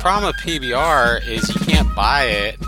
[0.00, 2.58] problem with PBR is you can't buy it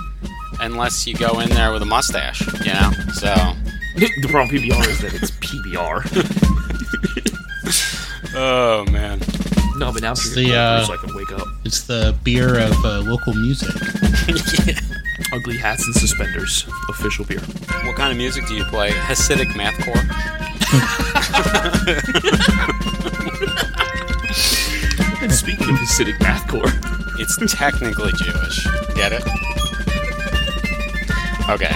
[0.60, 2.90] unless you go in there with a mustache, you know?
[3.14, 3.34] So,
[3.94, 6.02] The problem with PBR is that it's PBR.
[8.34, 9.18] oh man.
[9.76, 11.46] no, but now it's the, uh, so I can wake up.
[11.64, 13.68] It's the beer of uh, local music.
[15.32, 16.66] Ugly hats and suspenders.
[16.90, 17.40] Official beer.
[17.84, 18.90] What kind of music do you play?
[18.90, 20.02] Hasidic mathcore?
[25.22, 28.64] And speaking of Hasidic mathcore, It's technically Jewish.
[28.96, 29.22] Get it?
[31.48, 31.72] Okay.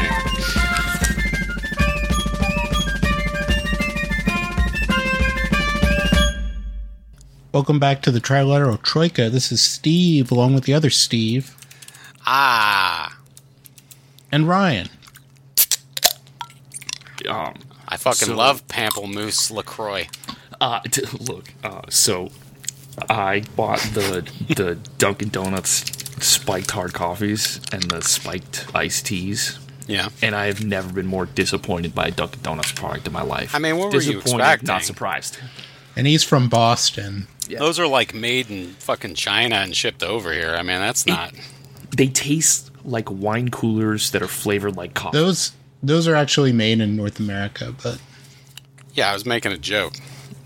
[7.53, 9.31] Welcome back to the Trilateral Troika.
[9.31, 11.55] This is Steve, along with the other Steve
[12.27, 13.17] Ah,
[14.31, 14.89] and Ryan.
[17.29, 17.55] um,
[17.89, 20.09] I fucking So- love Pamplemousse Lacroix.
[20.61, 22.31] uh, t- look, uh, so
[23.09, 25.85] I bought the the Dunkin' Donuts
[26.25, 29.59] spiked hard coffees and the spiked iced teas.
[29.89, 30.09] Yeah.
[30.21, 33.55] and I have never been more disappointed by a Dunkin' Donuts product in my life.
[33.55, 34.67] I mean, what were you expecting?
[34.67, 35.39] Not surprised.
[35.95, 37.29] And he's from Boston.
[37.49, 37.61] Yeah.
[37.61, 40.57] Those are like made in fucking China and shipped over here.
[40.59, 41.33] I mean, that's not.
[41.97, 45.19] They taste like wine coolers that are flavored like coffee.
[45.19, 48.01] Those those are actually made in North America, but
[48.95, 49.95] Yeah, I was making a joke.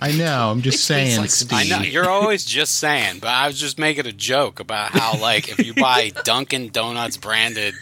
[0.01, 0.51] I know.
[0.51, 1.53] I'm just saying, like Steve.
[1.53, 5.19] I know you're always just saying, but I was just making a joke about how
[5.21, 7.75] like if you buy Dunkin' Donuts branded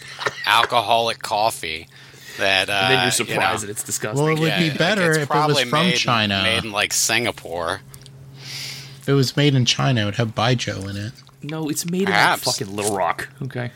[0.46, 1.86] alcoholic coffee,
[2.38, 4.24] that uh, and then you're you surprised know, that it's disgusting.
[4.24, 6.42] Well, it would yeah, be better it's if it was from made, China.
[6.42, 7.80] made in like Singapore.
[9.00, 11.12] If it was made in China, it would have Baijiu in it.
[11.42, 12.42] no, it's made Perhaps.
[12.42, 13.28] in like fucking Little Rock.
[13.42, 13.70] Okay.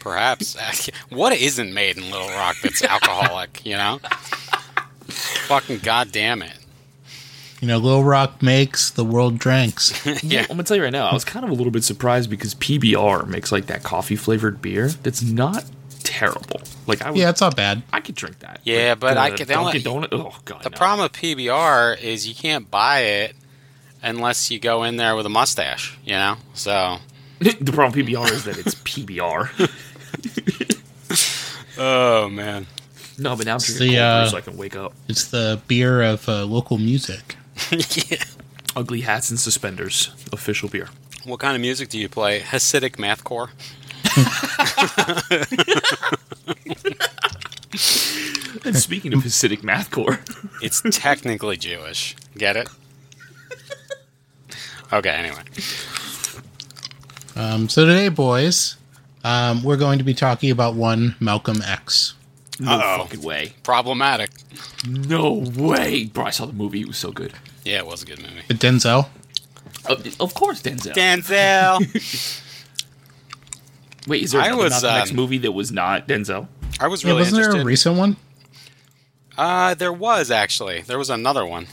[0.00, 0.56] Perhaps
[1.08, 3.66] what isn't made in Little Rock that's alcoholic?
[3.66, 4.00] You know,
[5.08, 6.56] fucking goddamn it.
[7.60, 9.92] You know, Little Rock makes, the world drinks.
[10.22, 10.42] Yeah.
[10.42, 12.54] I'm gonna tell you right now, I was kind of a little bit surprised because
[12.54, 15.64] PBR makes like that coffee flavored beer that's not
[16.02, 16.60] terrible.
[16.86, 17.82] Like I would, yeah, it's not bad.
[17.92, 18.60] I could drink that.
[18.64, 20.20] Yeah, Like, but I the could- the only- Dunkin' Donut.
[20.34, 20.62] Oh god.
[20.62, 20.76] The no.
[20.76, 23.34] problem with PBR is you can't buy it
[24.02, 25.96] unless you go in there with a mustache.
[26.04, 26.98] You know, so
[27.38, 29.48] the problem with PBR is that it's PBR.
[31.78, 32.66] oh man.
[33.18, 34.92] no, but now I'm the, drinking cold uh, brew so I can wake up.
[35.08, 37.36] It's the beer of uh, local music.
[37.70, 38.22] yeah.
[38.74, 40.10] Ugly hats and suspenders.
[40.32, 40.88] Official beer.
[41.24, 42.40] What kind of music do you play?
[42.40, 43.48] Hasidic mathcore?
[48.64, 50.18] And speaking of Hasidic mathcore,
[50.62, 52.16] It's technically Jewish.
[52.36, 52.68] Get it?
[54.92, 55.42] Okay, anyway.
[57.36, 58.76] Um, so today, boys,
[59.22, 62.14] um, we're going to be talking about one Malcolm X.
[62.58, 63.04] no Uh-oh.
[63.04, 63.54] fucking way.
[63.62, 64.30] Problematic.
[64.88, 66.06] No way.
[66.06, 66.80] Bro, I saw the movie.
[66.80, 67.34] It was so good.
[67.66, 68.42] Yeah, it was a good movie.
[68.46, 69.08] But Denzel.
[69.88, 70.94] Uh, of course, Denzel.
[70.94, 71.80] Denzel!
[74.06, 76.46] Wait, is there I another was, Malcolm X um, movie that was not Denzel?
[76.78, 78.16] I was Yeah, really wasn't there a recent one?
[79.36, 80.82] uh, there was actually.
[80.82, 81.66] There was another one.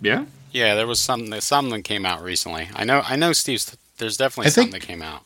[0.00, 0.24] Yeah.
[0.50, 1.38] Yeah, there was something.
[1.40, 2.68] Something that came out recently.
[2.74, 3.02] I know.
[3.04, 3.32] I know.
[3.32, 3.76] Steve's.
[3.98, 5.22] There's definitely I think- something that came out.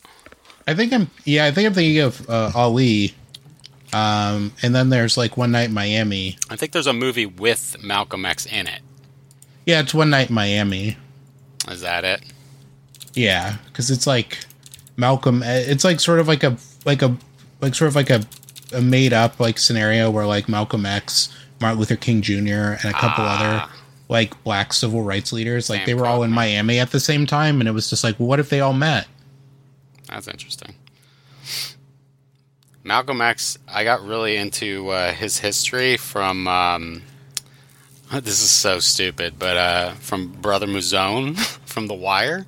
[0.66, 1.10] I think I'm.
[1.24, 3.14] Yeah, I think I'm thinking of uh, Ali.
[3.92, 6.36] Um, and then there's like One Night in Miami.
[6.50, 8.80] I think there's a movie with Malcolm X in it.
[9.68, 10.96] Yeah, it's One Night in Miami.
[11.68, 12.22] Is that it?
[13.12, 14.38] Yeah, because it's like
[14.96, 15.42] Malcolm.
[15.42, 16.56] eh, It's like sort of like a
[16.86, 17.14] like a
[17.60, 18.22] like sort of like a,
[18.72, 21.28] a made up like scenario where like Malcolm X,
[21.60, 23.70] Martin Luther King Jr., and a couple other
[24.08, 26.30] like black civil rights leaders like Same they were all in.
[26.30, 28.72] Miami at the same time, and it was just like, well, what if they all
[28.72, 29.06] met?
[30.08, 30.76] That's interesting.
[32.84, 36.48] Malcolm X, I got really into uh, his history from.
[36.48, 37.02] Um,
[38.22, 41.36] this is so stupid, but uh, from Brother Mouzone
[41.66, 42.46] from The Wire.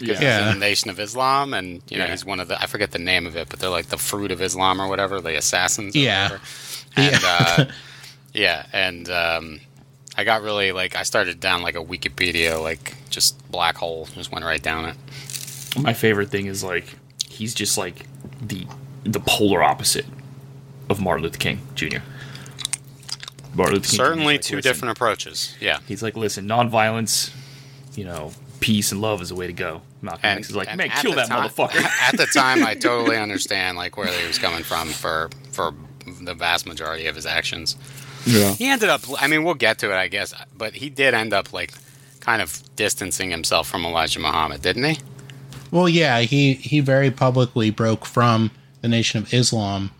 [0.00, 0.20] Yeah.
[0.20, 0.48] Yeah.
[0.52, 2.10] in the Nation of Islam, and you know Yeah.
[2.10, 4.32] he's one of the I forget the name of it, but they're like the fruit
[4.32, 5.94] of Islam or whatever, the assassins.
[5.94, 6.24] Or Yeah.
[6.24, 6.40] whatever.
[6.96, 7.64] and uh,
[8.32, 9.60] yeah, and um,
[10.16, 14.32] I got really like I started down like a Wikipedia like just black hole, just
[14.32, 14.96] went right down it.
[15.80, 16.96] My favorite thing is like
[17.28, 18.06] he's just like
[18.42, 18.66] the
[19.04, 20.06] the polar opposite
[20.90, 21.98] of Martin Luther King Jr.
[23.54, 25.56] Martin Luther King Certainly like, two listen- different approaches.
[25.60, 27.32] Yeah, He's like, listen, nonviolence,
[27.94, 29.82] you know, peace and love is the way to go.
[30.02, 31.82] Malcolm X is like, man, at kill the that time- motherfucker.
[32.08, 35.72] at the time, I totally understand like where he was coming from for for
[36.22, 37.76] the vast majority of his actions.
[38.26, 38.52] yeah.
[38.54, 39.02] He ended up.
[39.20, 41.72] I mean, we'll get to it, I guess, but he did end up like
[42.20, 44.98] kind of distancing himself from Elijah Muhammad, didn't he?
[45.70, 48.50] Well, yeah, he he very publicly broke from
[48.82, 49.90] the Nation of Islam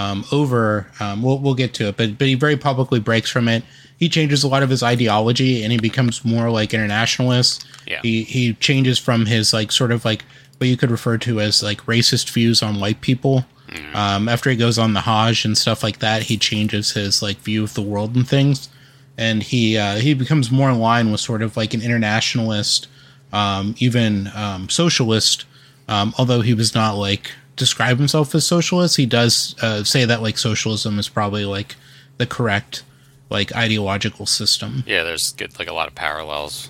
[0.00, 0.86] um, over.
[1.00, 3.62] Um, we'll we'll get to it, but but he very publicly breaks from it.
[3.98, 7.66] He changes a lot of his ideology, and he becomes more like internationalist.
[7.86, 8.00] Yeah.
[8.02, 10.24] He he changes from his like sort of like
[10.58, 13.44] what you could refer to as like racist views on white people.
[13.94, 17.38] Um, after he goes on the Hajj and stuff like that, he changes his like
[17.38, 18.68] view of the world and things,
[19.16, 22.88] and he uh, he becomes more in line with sort of like an internationalist,
[23.32, 25.44] um, even um, socialist.
[25.88, 30.22] Um, although he was not like describe himself as socialist, he does uh, say that
[30.22, 31.76] like socialism is probably like
[32.16, 32.82] the correct
[33.28, 34.82] like ideological system.
[34.86, 36.68] Yeah, there's good, like a lot of parallels.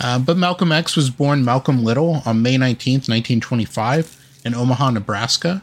[0.00, 5.62] Uh, but Malcolm X was born Malcolm Little on May 19th, 1925, in Omaha, Nebraska.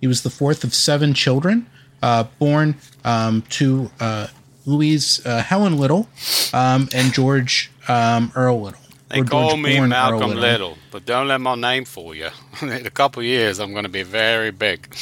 [0.00, 1.66] He was the fourth of seven children,
[2.02, 2.74] uh, born
[3.04, 4.26] um, to uh,
[4.66, 6.08] Louise uh, Helen Little
[6.52, 8.80] um, and George um, Earl Little.
[9.08, 10.78] They Or call George me Born Malcolm Earl Little.
[10.90, 12.28] but don't let my name fool you.
[12.62, 14.94] In a couple years, I'm going to be very big.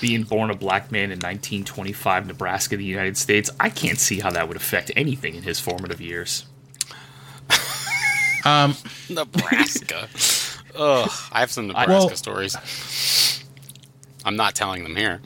[0.00, 4.30] Being born a black man in 1925, Nebraska, the United States, I can't see how
[4.30, 6.46] that would affect anything in his formative years.
[8.46, 8.74] um,
[9.10, 10.08] Nebraska.
[10.76, 12.56] Ugh, I have some Nebraska Well- stories.
[14.24, 15.20] I'm not telling them here.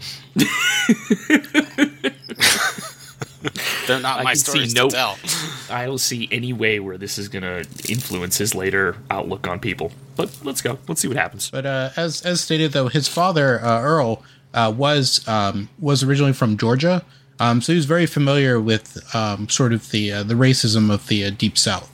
[3.86, 5.18] They're not I my can see stories no- to tell.
[5.70, 9.60] I don't see any way where this is going to influence his later outlook on
[9.60, 9.92] people.
[10.16, 10.78] But let's go.
[10.88, 11.50] Let's see what happens.
[11.50, 14.22] But uh, as as stated, though, his father uh, Earl
[14.54, 17.04] uh, was um, was originally from Georgia,
[17.38, 21.06] um, so he was very familiar with um, sort of the uh, the racism of
[21.06, 21.90] the uh, Deep South.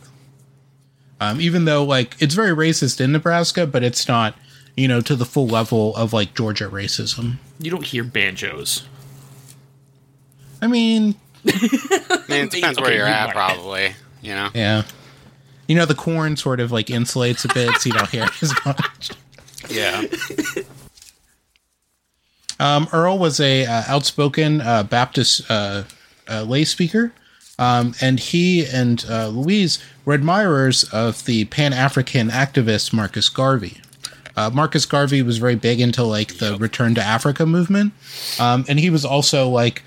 [1.21, 4.35] Um, even though like it's very racist in Nebraska, but it's not
[4.77, 7.37] you know to the full level of like Georgia racism.
[7.59, 8.87] You don't hear banjos.
[10.63, 11.15] I mean,
[11.47, 13.33] I mean, it depends where Okay, you're you at, might.
[13.35, 13.95] probably.
[14.23, 14.49] You know?
[14.55, 14.83] yeah,
[15.69, 18.43] you know the corn sort of like insulates a bit, so you don't hear it
[18.43, 19.11] as much.
[19.71, 20.03] Yeah.
[22.61, 25.85] Um, Earl was a uh, outspoken uh, Baptist uh,
[26.31, 27.13] uh, lay speaker,
[27.59, 33.81] um, and he and uh, Louise were admirers of the Pan African activist Marcus Garvey.
[34.37, 37.93] Uh, Marcus Garvey was very big into like the Return to Africa movement,
[38.39, 39.83] um, and he was also like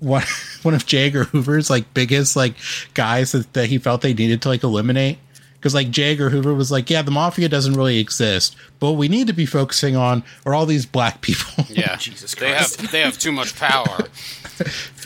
[0.00, 0.22] one
[0.62, 1.06] one of J.
[1.06, 2.54] Edgar Hoover's like biggest like
[2.94, 5.18] guys that, that he felt they needed to like eliminate.
[5.54, 6.12] Because like J.
[6.12, 9.32] Edgar Hoover was like, yeah, the mafia doesn't really exist, but what we need to
[9.32, 11.64] be focusing on are all these black people.
[11.68, 11.96] Yeah.
[12.00, 14.08] Jesus They have they have too much power.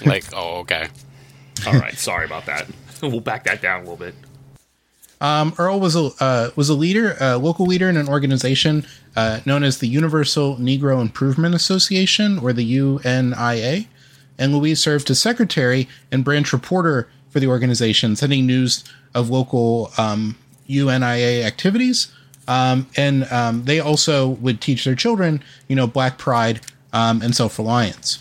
[0.06, 0.88] like, oh, okay.
[1.66, 2.66] All right, sorry about that.
[3.02, 4.14] We'll back that down a little bit.
[5.20, 8.84] Um, Earl was a uh, was a leader, a local leader in an organization
[9.14, 13.86] uh, known as the Universal Negro Improvement Association, or the UNIA,
[14.42, 18.82] and Louise served as secretary and branch reporter for the organization, sending news
[19.14, 20.36] of local um,
[20.68, 22.12] UNIA activities.
[22.48, 26.60] Um, and um, they also would teach their children, you know, Black pride
[26.92, 28.20] um, and self reliance.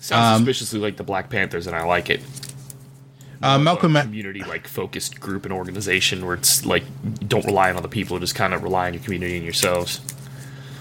[0.00, 2.20] Sounds suspiciously like the Black Panthers, and I like it.
[3.40, 6.82] Uh, Malcolm, a community like focused group and organization where it's like
[7.28, 10.00] don't rely on other people, just kind of rely on your community and yourselves.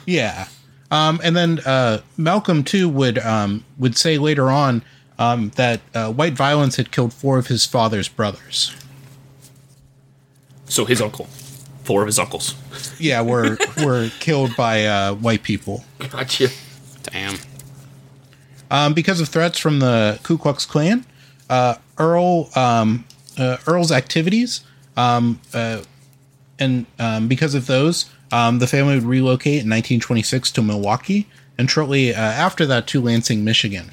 [0.08, 0.48] Yeah.
[0.92, 4.84] Um, and then uh, Malcolm too would um, would say later on
[5.18, 8.76] um, that uh, white violence had killed four of his father's brothers.
[10.66, 11.26] So his uncle,
[11.84, 12.56] four of his uncles.
[13.00, 16.50] Yeah, were were killed by uh, white people Gotcha.
[17.04, 17.38] Damn.
[18.70, 21.06] um, because of threats from the Ku Klux Klan.
[21.50, 23.06] Uh, Earl um,
[23.38, 24.62] uh, Earl's activities
[24.98, 25.82] um, uh,
[26.60, 31.70] and um, because of those, um, the family would relocate in 1926 to Milwaukee, and
[31.70, 33.92] shortly uh, after that to Lansing, Michigan.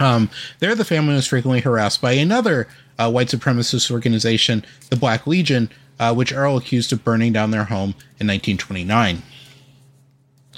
[0.00, 0.28] Um,
[0.58, 2.66] there, the family was frequently harassed by another
[2.98, 7.64] uh, white supremacist organization, the Black Legion, uh, which Earl accused of burning down their
[7.64, 9.22] home in 1929.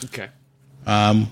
[0.04, 0.28] Okay.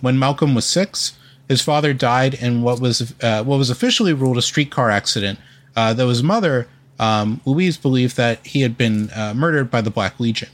[0.01, 1.17] When Malcolm was six,
[1.49, 5.39] his father died in what was uh, what was officially ruled a streetcar accident.
[5.77, 9.91] Uh, though his mother, um, Louise, believed that he had been uh, murdered by the
[9.91, 10.49] Black Legion.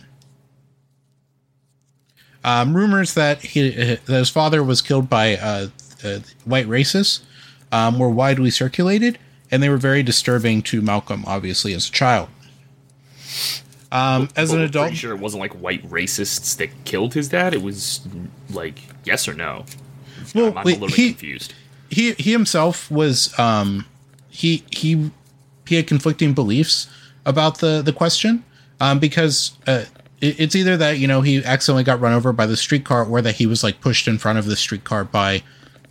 [2.43, 5.69] Um, rumors that he, that his father was killed by uh,
[6.03, 7.21] uh, white racists
[7.71, 9.19] um, were widely circulated,
[9.51, 12.29] and they were very disturbing to Malcolm, obviously as a child.
[13.93, 17.55] Um, as an we're adult, sure it wasn't like white racists that killed his dad.
[17.55, 18.01] It was
[18.49, 19.65] like yes or no.
[20.35, 21.55] well, I'm, wait, a little he- bit confused.
[21.91, 23.87] he he himself was um
[24.29, 25.11] he he
[25.67, 26.89] he had conflicting beliefs
[27.27, 28.45] about the the question
[28.81, 29.85] um because uh
[30.21, 33.37] it's either that you know he accidentally got run over by the streetcar or that
[33.37, 35.43] he was like pushed in front of the streetcar by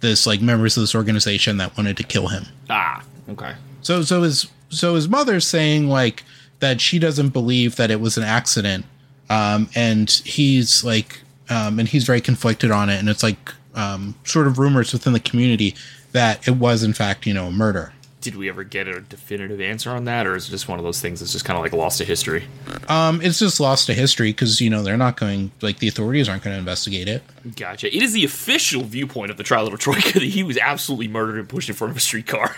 [0.01, 3.53] this like members of this organization that wanted to kill him Ah, okay.
[3.81, 6.23] so so his so his mother's saying like
[6.59, 8.85] that she doesn't believe that it was an accident,
[9.29, 14.13] um, and he's like, um, and he's very conflicted on it, and it's like um,
[14.25, 15.73] sort of rumors within the community
[16.11, 17.93] that it was in fact you know a murder.
[18.21, 20.83] Did we ever get a definitive answer on that, or is it just one of
[20.83, 22.43] those things that's just kind of like lost to history?
[22.89, 26.27] Um, it's just lost to history because you know they're not going like the authorities
[26.27, 27.23] aren't going to investigate it.
[27.55, 27.95] Gotcha.
[27.95, 31.47] It is the official viewpoint of the Trilateral Troika that he was absolutely murdered and
[31.47, 32.55] pushed in front of a streetcar.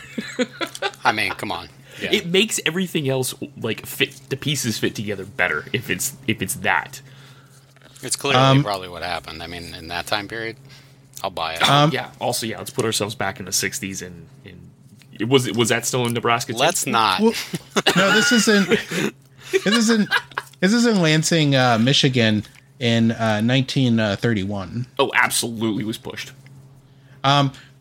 [1.04, 1.70] I mean, come on.
[2.02, 2.12] Yeah.
[2.14, 6.56] It makes everything else like fit the pieces fit together better if it's if it's
[6.56, 7.02] that.
[8.02, 9.44] it's clearly Um, probably what happened.
[9.44, 10.58] I mean, in that time period,
[11.24, 11.70] I'll buy it.
[11.70, 12.10] Um, yeah.
[12.20, 12.58] Also, yeah.
[12.58, 14.71] Let's put ourselves back in the '60s and and it
[15.28, 16.54] was was that still in Nebraska?
[16.54, 16.60] too?
[16.60, 17.22] Let's not.
[17.22, 17.34] Well,
[17.96, 18.70] no, this isn't.
[19.52, 20.10] This isn't.
[20.60, 22.44] This is in Lansing, uh, Michigan,
[22.80, 24.88] in uh, 1931.
[25.00, 26.32] Oh, absolutely was pushed.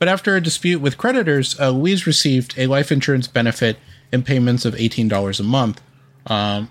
[0.00, 3.76] But after a dispute with creditors, uh, Louise received a life insurance benefit
[4.10, 5.82] in payments of $18 a month.
[6.26, 6.70] Um,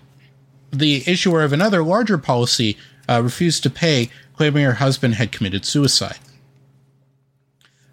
[0.71, 2.75] the issuer of another larger policy
[3.07, 6.17] uh, refused to pay, claiming her husband had committed suicide.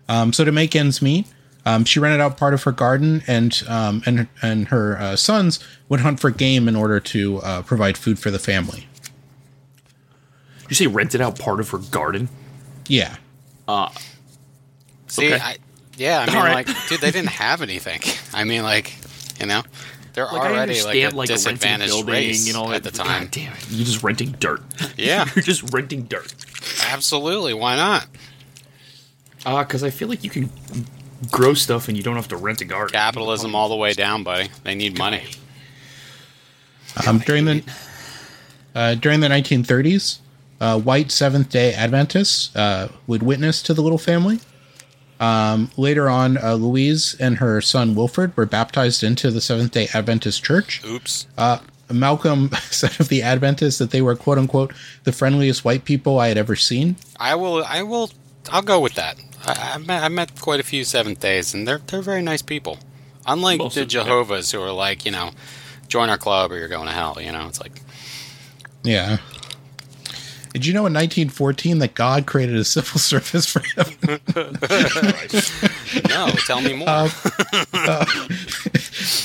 [0.09, 1.27] Um, so to make ends meet,
[1.67, 5.59] um, she rented out part of her garden, and um, and and her uh, sons
[5.91, 8.87] would hunt for game in order to uh, provide food for the family.
[10.63, 12.29] Did you say rented out part of her garden?
[12.89, 13.17] Yeah,
[15.09, 15.41] See, Okay.
[15.43, 15.57] I,
[15.97, 16.67] yeah, I mean, All right.
[16.67, 18.01] like, dude, they didn't have anything.
[18.35, 18.95] I mean, like,
[19.41, 19.63] you know,
[20.13, 22.73] they're Like I already like a understand like, a renting disadvantaged building race and all
[22.73, 23.23] at the time.
[23.25, 23.71] God damn it!
[23.71, 24.63] You're just renting dirt.
[24.97, 25.27] Yeah.
[25.35, 26.35] you're just renting dirt.
[26.91, 28.07] Absolutely, why not?
[29.45, 30.51] Ah, because I feel like you can
[31.31, 32.93] grow stuff and you don't have to rent a garden.
[32.93, 34.49] Capitalism all the way down, buddy.
[34.63, 35.25] They need money.
[37.07, 37.63] Um, during the
[38.75, 40.19] uh, during the 1930s,
[40.61, 44.41] uh, white Seventh Day Adventists uh, would witness to the little family.
[45.19, 49.89] Um, later on, uh, Louise and her son Wilfred were baptized into the Seventh Day
[49.95, 50.83] Adventist Church.
[50.85, 51.27] Oops.
[51.91, 54.73] Malcolm said of the Adventists that they were "quote unquote"
[55.05, 56.97] the friendliest white people I had ever seen.
[57.19, 57.65] I will.
[57.65, 58.11] I will.
[58.51, 59.17] I'll go with that.
[59.45, 62.43] I, I, met, I met quite a few Seventh Days, and they're they're very nice
[62.43, 62.79] people.
[63.27, 64.05] Unlike Most the of them, yeah.
[64.05, 65.31] Jehovah's, who are like, you know,
[65.89, 67.19] join our club or you're going to hell.
[67.21, 67.83] You know, it's like,
[68.85, 69.19] Yeah.
[70.53, 74.21] Did you know in 1914 that God created a civil service for him?
[76.09, 76.89] no, tell me more.
[76.89, 77.09] Um,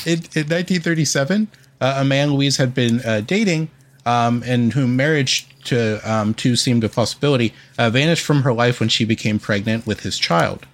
[0.04, 1.48] in, in 1937,
[1.80, 3.70] uh, a man Louise had been uh, dating
[4.06, 8.80] um, and whom marriage to um, to seemed a possibility uh, vanished from her life
[8.80, 10.66] when she became pregnant with his child.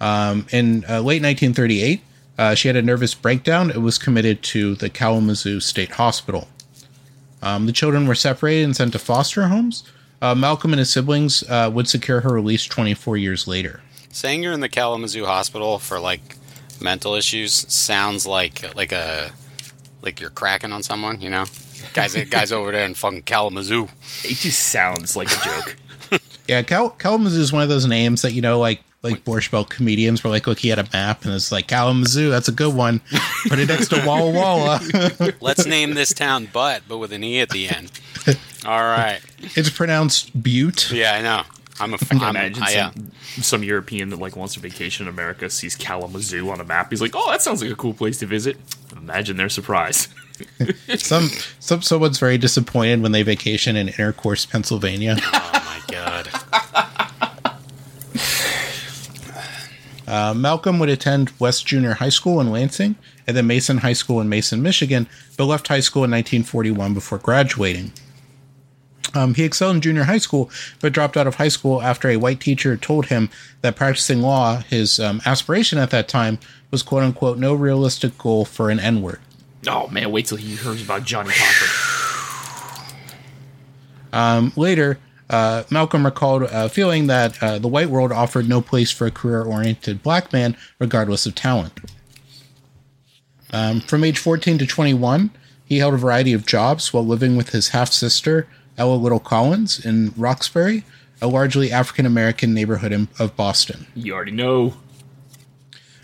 [0.00, 2.02] Um, in uh, late 1938,
[2.38, 6.48] uh, she had a nervous breakdown and was committed to the Kalamazoo State Hospital.
[7.42, 9.84] Um, the children were separated and sent to foster homes.
[10.22, 13.80] Uh, Malcolm and his siblings uh, would secure her release 24 years later.
[14.10, 16.36] Saying you're in the Kalamazoo hospital for like
[16.80, 19.30] mental issues sounds like like a
[20.02, 21.20] like you're cracking on someone.
[21.20, 21.44] You know,
[21.92, 23.88] guys, guys over there in fucking Kalamazoo.
[24.24, 25.76] It just sounds like a joke.
[26.48, 29.70] Yeah, Cal- Kalamazoo is one of those names that you know, like like Borscht Belt
[29.70, 33.00] comedians were like looking at a map and it's like Kalamazoo, that's a good one.
[33.48, 34.80] Put it next to Walla Walla.
[35.40, 37.92] Let's name this town Butt, but with an e at the end.
[38.66, 39.20] All right.
[39.56, 40.90] it's pronounced Butte.
[40.90, 41.42] Yeah, I know.
[41.80, 41.96] I'm a.
[41.96, 45.48] I I'm, imagine I, uh, some, some European that like wants to vacation in America
[45.48, 46.90] sees Kalamazoo on a map.
[46.90, 48.58] He's like, "Oh, that sounds like a cool place to visit."
[48.94, 50.08] Imagine their surprise.
[50.98, 51.28] Some
[51.58, 55.16] some someone's very disappointed when they vacation in Intercourse, Pennsylvania.
[55.20, 56.28] oh my god.
[60.06, 62.96] Uh, Malcolm would attend West Junior High School in Lansing
[63.28, 67.18] and then Mason High School in Mason, Michigan, but left high school in 1941 before
[67.18, 67.92] graduating.
[69.14, 72.16] Um, he excelled in junior high school, but dropped out of high school after a
[72.16, 73.30] white teacher told him
[73.62, 76.38] that practicing law, his um, aspiration at that time,
[76.70, 79.20] was quote unquote no realistic goal for an N word.
[79.66, 81.70] Oh man, wait till he hears about Johnnie Cochran.
[84.12, 84.98] Um, later,
[85.30, 89.10] uh, Malcolm recalled uh, feeling that uh, the white world offered no place for a
[89.12, 91.72] career oriented black man, regardless of talent.
[93.52, 95.30] Um, from age 14 to 21,
[95.64, 99.84] he held a variety of jobs while living with his half sister, Ella Little Collins,
[99.84, 100.84] in Roxbury,
[101.22, 103.86] a largely African American neighborhood in, of Boston.
[103.94, 104.74] You already know.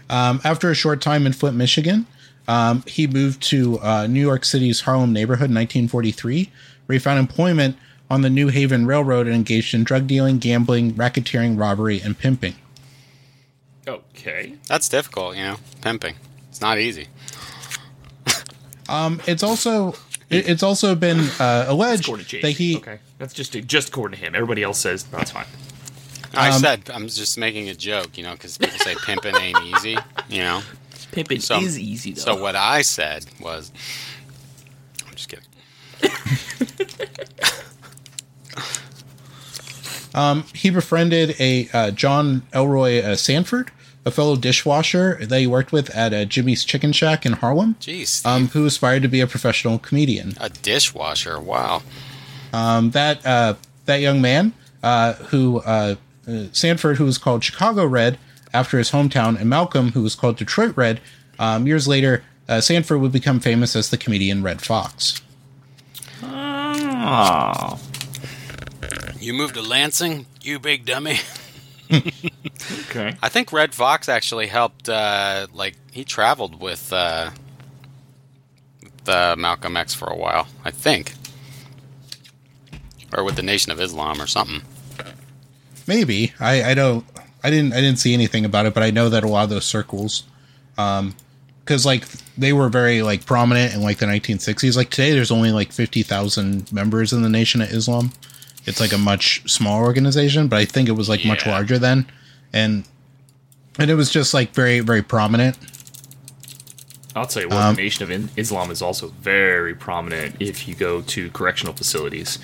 [0.09, 2.07] Um, after a short time in Flint, Michigan,
[2.49, 6.51] um, he moved to uh, New York City's Harlem neighborhood in 1943,
[6.87, 7.77] where he found employment
[8.09, 12.55] on the New Haven Railroad and engaged in drug dealing, gambling, racketeering, robbery, and pimping.
[13.89, 14.55] Okay.
[14.69, 15.57] That's difficult, you know.
[15.81, 16.15] Pimping.
[16.51, 17.09] It's not easy.
[18.89, 19.95] Um, it's also
[20.31, 22.43] it- it's also been uh, alleged According to Jake.
[22.43, 22.99] that he okay.
[23.19, 24.35] That's just just according to him.
[24.35, 25.47] Everybody else says that's fine.
[26.35, 29.61] I Um, said I'm just making a joke, you know, because people say pimping ain't
[29.65, 29.97] easy,
[30.29, 30.63] you know.
[31.17, 32.21] Pimping So- is easy though.
[32.23, 33.73] So what I said was,
[35.09, 35.45] I'm just kidding.
[40.55, 43.71] he befriended a uh, John Elroy uh, Sanford,
[44.05, 48.07] a fellow dishwasher that he worked with at uh, Jimmy's Chicken Shack in Harlem, Jeez,
[48.09, 48.31] Steve.
[48.31, 50.35] um, who aspired to be a professional comedian.
[50.41, 51.41] a dishwasher.
[51.41, 51.83] Wow.
[52.53, 53.55] Um, that uh,
[53.87, 55.97] that young man, uh, who uh,
[56.29, 58.19] uh, Sanford, who was called Chicago Red
[58.53, 61.01] after his hometown, and Malcolm, who was called Detroit Red.
[61.39, 65.21] Um, years later, uh, Sanford would become famous as the comedian Redd Foxx.
[66.23, 67.79] Oh,
[69.21, 71.19] You moved to Lansing, you big dummy.
[71.93, 73.17] okay.
[73.23, 74.89] I think Redd Foxx actually helped.
[74.89, 77.31] Uh, like he traveled with uh,
[79.05, 80.49] the Malcolm X for a while.
[80.65, 81.15] I think,
[83.17, 84.63] or with the Nation of Islam or something.
[85.87, 87.05] Maybe I, I don't
[87.43, 89.51] I didn't I didn't see anything about it, but I know that a lot of
[89.51, 90.25] those circles,
[90.79, 91.15] um,
[91.65, 94.77] because like they were very like prominent in like the 1960s.
[94.77, 98.13] Like today, there's only like 50,000 members in the Nation of Islam.
[98.65, 102.07] It's like a much smaller organization, but I think it was like much larger then,
[102.53, 102.85] and
[103.79, 105.57] and it was just like very very prominent.
[107.15, 110.75] I'll tell you what, Um, the Nation of Islam is also very prominent if you
[110.75, 112.39] go to correctional facilities.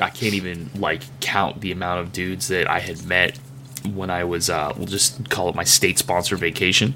[0.00, 3.36] I can't even like count the amount of dudes that I had met
[3.94, 6.94] when I was, uh, we'll just call it my state sponsored vacation,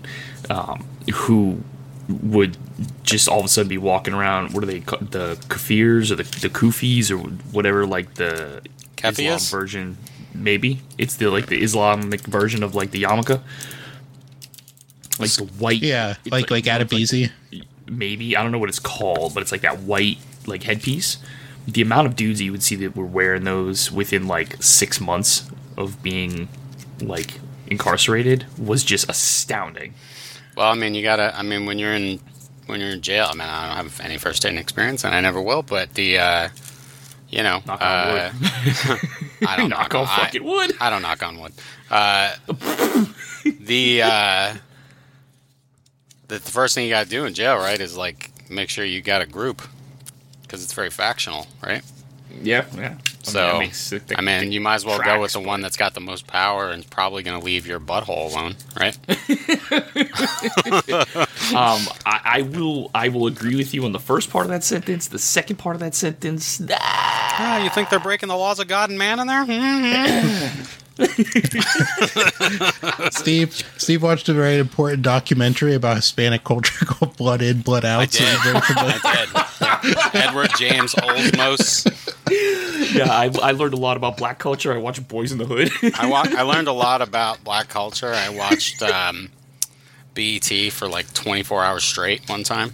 [0.51, 1.63] um, who
[2.09, 2.57] would
[3.05, 4.53] just all of a sudden be walking around.
[4.55, 4.81] What are they?
[4.81, 7.19] ca- The kafirs or the the kufis or
[7.53, 8.63] whatever, like the
[9.03, 9.97] Islam version.
[10.35, 13.41] Maybe it's the like the Islamic version of like the yarmulke,
[15.19, 15.83] like the white.
[15.83, 17.31] Yeah, it's like like Adebisi.
[17.87, 21.19] maybe I don't know what it's called, but it's like that white like headpiece.
[21.67, 25.49] The amount of dudes you would see that were wearing those within like six months
[25.77, 26.49] of being
[27.09, 29.95] like incarcerated was just astounding.
[30.57, 31.37] Well, I mean, you gotta.
[31.37, 32.21] I mean, when you're in
[32.67, 35.21] when you're in jail, I mean, I don't have any first aid experience, and I
[35.21, 35.63] never will.
[35.63, 36.49] But the, uh,
[37.31, 38.33] you know, Knock on uh,
[39.47, 40.73] I don't Knock on I- fucking wood.
[40.81, 41.53] I don't knock on wood.
[41.91, 42.35] Uh,
[43.61, 44.55] the uh,
[46.29, 49.01] the first thing you got to do in jail, right, is like make sure you
[49.01, 49.63] got a group
[50.43, 51.83] because it's very factional, right?
[52.43, 52.97] Yeah, yeah.
[53.25, 55.95] So, makes it- I mean, you might as well go with the one that's got
[55.95, 58.97] the most power and probably going to leave your butthole alone, right?
[61.53, 62.91] Um, I, I will.
[62.95, 65.09] I will agree with you on the first part of that sentence.
[65.09, 66.77] The second part of that sentence, nah.
[66.81, 69.45] Ah, you think they're breaking the laws of God and man in there?
[69.45, 70.63] Hmm?
[73.11, 78.01] Steve Steve watched a very important documentary about Hispanic culture called Blood In, Blood Out.
[78.01, 78.39] I did.
[78.43, 78.99] very familiar.
[79.05, 80.15] I did.
[80.15, 81.87] Edward James Olmos.
[82.95, 84.73] yeah, I, I learned a lot about black culture.
[84.73, 85.71] I watched Boys in the Hood.
[85.99, 88.13] I wa- I learned a lot about black culture.
[88.13, 89.31] I watched um,
[90.15, 92.73] BET for like 24 hours straight one time.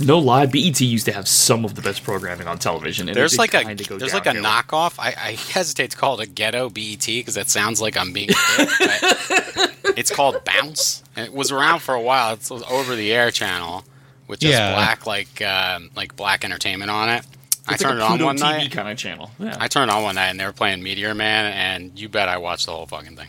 [0.00, 3.08] No lie, BET used to have some of the best programming on television.
[3.08, 4.44] And There's like a kinda there's like a downhill.
[4.44, 4.94] knockoff.
[4.98, 8.30] I, I hesitate to call it a ghetto BET because that sounds like I'm being.
[8.30, 8.34] a
[9.96, 12.34] it's called Bounce, and it was around for a while.
[12.34, 13.84] It's an over the air channel
[14.28, 14.74] with just Yeah.
[14.74, 17.24] black like um, like black entertainment on it.
[17.68, 18.72] I It's turned like a it on one TV night.
[18.72, 19.30] kind of channel.
[19.38, 19.56] Yeah.
[19.60, 22.38] I turned on one night and they were playing Meteor Man, and you bet I
[22.38, 23.28] watched the whole fucking thing.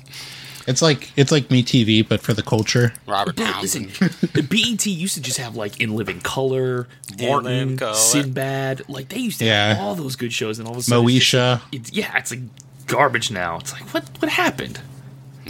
[0.68, 2.94] It's like it's like Me TV, but for the culture.
[3.08, 4.50] Robert Bro, listen, Townsend.
[4.50, 6.88] BET used to just have like In Living Color,
[7.20, 7.94] In Martin, Living Color.
[7.96, 8.84] Sinbad.
[8.90, 9.74] Like they used to Yeah.
[9.74, 11.62] have all those good shows, and all of a sudden, it's just Moesha.
[11.62, 12.42] like- it's, yeah, it's like
[12.88, 13.58] garbage now.
[13.58, 14.80] It's like what what happened?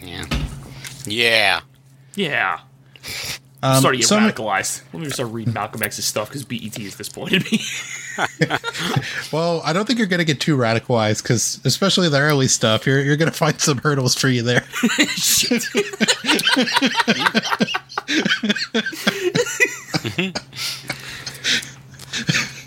[0.01, 0.25] Yeah,
[1.05, 1.61] yeah.
[2.15, 2.59] Yeah,
[3.63, 4.81] Um, I'm starting to get some- radicalized.
[4.91, 7.61] Let me start reading Malcolm X's stuff because BET has disappointed me.
[9.31, 12.85] Well, I don't think you're going to get too radicalized because, especially the early stuff,
[12.85, 14.65] you're you're going to find some hurdles for you there.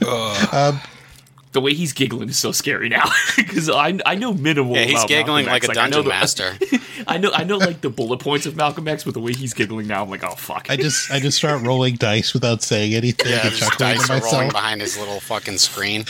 [1.54, 3.04] the way he's giggling is so scary now
[3.36, 4.76] because I I know minimal.
[4.76, 5.78] Yeah, he's about giggling Malcolm like X.
[5.78, 6.58] a I know dungeon the- master.
[7.06, 9.54] I know I know like the bullet points of Malcolm X, but the way he's
[9.54, 10.66] giggling now, I'm like, oh fuck.
[10.68, 14.50] I just I just start rolling dice without saying anything Yeah, and dice are rolling
[14.50, 16.04] behind his little fucking screen.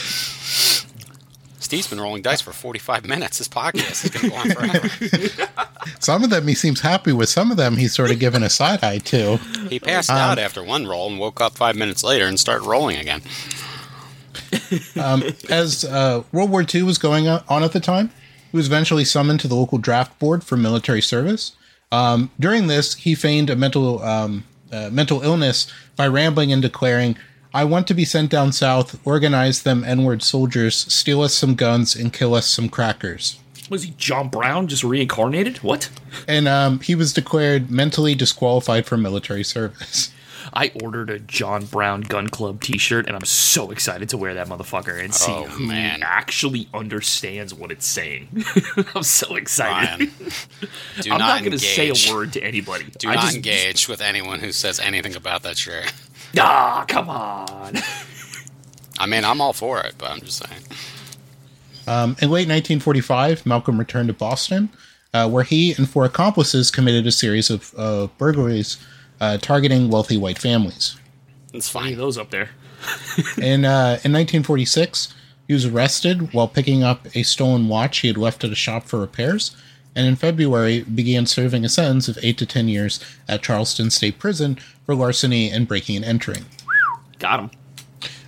[1.59, 3.39] Steve's been rolling dice for 45 minutes.
[3.39, 5.49] This podcast is going to go on forever.
[5.99, 7.27] Some of them he seems happy with.
[7.27, 9.37] Some of them he's sort of given a side eye to.
[9.69, 12.65] He passed out um, after one roll and woke up five minutes later and started
[12.65, 13.21] rolling again.
[15.49, 18.09] As uh, World War II was going on at the time,
[18.51, 21.53] he was eventually summoned to the local draft board for military service.
[21.91, 27.17] Um, during this, he feigned a mental um, uh, mental illness by rambling and declaring,
[27.53, 31.95] "I want to be sent down south, organize them N-word soldiers, steal us some guns,
[31.95, 33.37] and kill us some crackers."
[33.69, 35.57] Was he John Brown just reincarnated?
[35.57, 35.89] What?
[36.27, 40.11] And um, he was declared mentally disqualified for military service.
[40.53, 44.47] I ordered a John Brown Gun Club T-shirt, and I'm so excited to wear that
[44.47, 46.01] motherfucker and see Oh, who man.
[46.03, 48.45] actually understands what it's saying.
[48.95, 49.99] I'm so excited.
[49.99, 50.11] Ryan,
[51.01, 52.85] do I'm not, not, going to say a word to anybody.
[52.97, 55.91] Do I not just, engage with anyone who says anything about that shirt.
[56.37, 57.75] Ah, come on.
[58.99, 60.61] I mean, I'm all for it, but I'm just saying.
[61.87, 64.67] Um, in late 1945, Malcolm returned to Boston,
[65.13, 68.77] uh, where he and four accomplices committed a series of uh, burglaries
[69.21, 70.95] uh, targeting wealthy white families.
[71.53, 71.97] It's Any of fine.
[71.97, 72.49] those up there?
[73.41, 75.13] In, uh, in 1946,
[75.47, 78.83] he was arrested while picking up a stolen watch he had left at a shop
[78.83, 79.55] for repairs,
[79.95, 84.19] and in February began serving a sentence of 8 to 10 years at Charlestown State
[84.19, 86.45] Prison for larceny and breaking and entering.
[87.17, 87.51] Got him.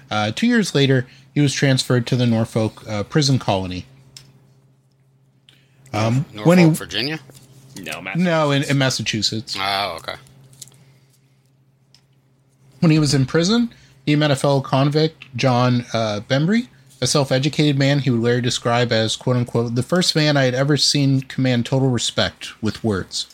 [0.10, 3.86] Uh, two years later, he was transferred to the Norfolk uh, prison colony.
[5.94, 7.20] Um, Norfolk, when he Virginia.
[7.82, 8.18] No, Matt.
[8.18, 9.56] no in, in Massachusetts.
[9.60, 10.16] Oh, okay.
[12.80, 13.74] When he was in prison,
[14.06, 16.68] he met a fellow convict, John uh, Bembry,
[17.02, 20.54] a self-educated man he would later describe as "quote unquote" the first man I had
[20.54, 23.28] ever seen command total respect with words.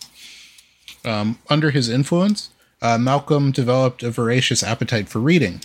[1.06, 2.49] Um, under his influence,
[2.82, 5.62] uh, Malcolm developed a voracious appetite for reading.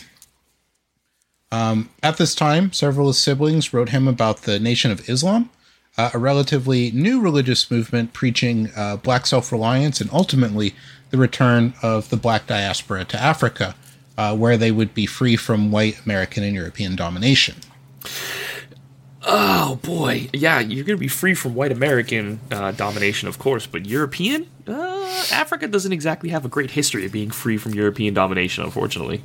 [1.51, 5.51] Um, at this time, several of his siblings wrote him about the Nation of Islam,
[5.97, 10.75] uh, a relatively new religious movement preaching uh, black self reliance and ultimately
[11.11, 13.75] the return of the black diaspora to Africa,
[14.17, 17.57] uh, where they would be free from white American and European domination.
[19.31, 23.85] Oh boy, yeah, you're gonna be free from white American uh, domination, of course, but
[23.85, 28.65] European, uh, Africa doesn't exactly have a great history of being free from European domination,
[28.65, 29.23] unfortunately.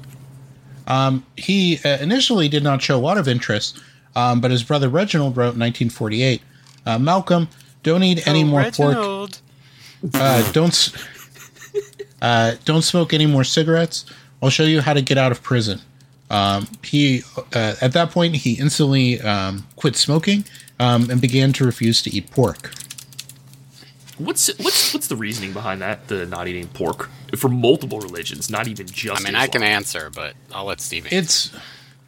[1.37, 3.79] He uh, initially did not show a lot of interest,
[4.15, 6.41] um, but his brother Reginald wrote in 1948
[6.85, 7.47] uh, Malcolm,
[7.83, 8.95] don't eat any more pork.
[10.13, 10.91] Uh, don't s-
[12.23, 14.05] uh, don't smoke any more cigarettes.
[14.41, 15.81] I'll show you how to get out of prison.
[16.29, 17.21] Um, he
[17.53, 20.45] uh, at that point he instantly um, quit smoking
[20.79, 22.71] um, and began to refuse to eat pork.
[24.17, 26.07] What's what's what's the reasoning behind that?
[26.07, 29.21] The not eating pork for multiple religions, not even just.
[29.21, 31.11] I mean, I can answer, but I'll let Steve.
[31.11, 31.53] It's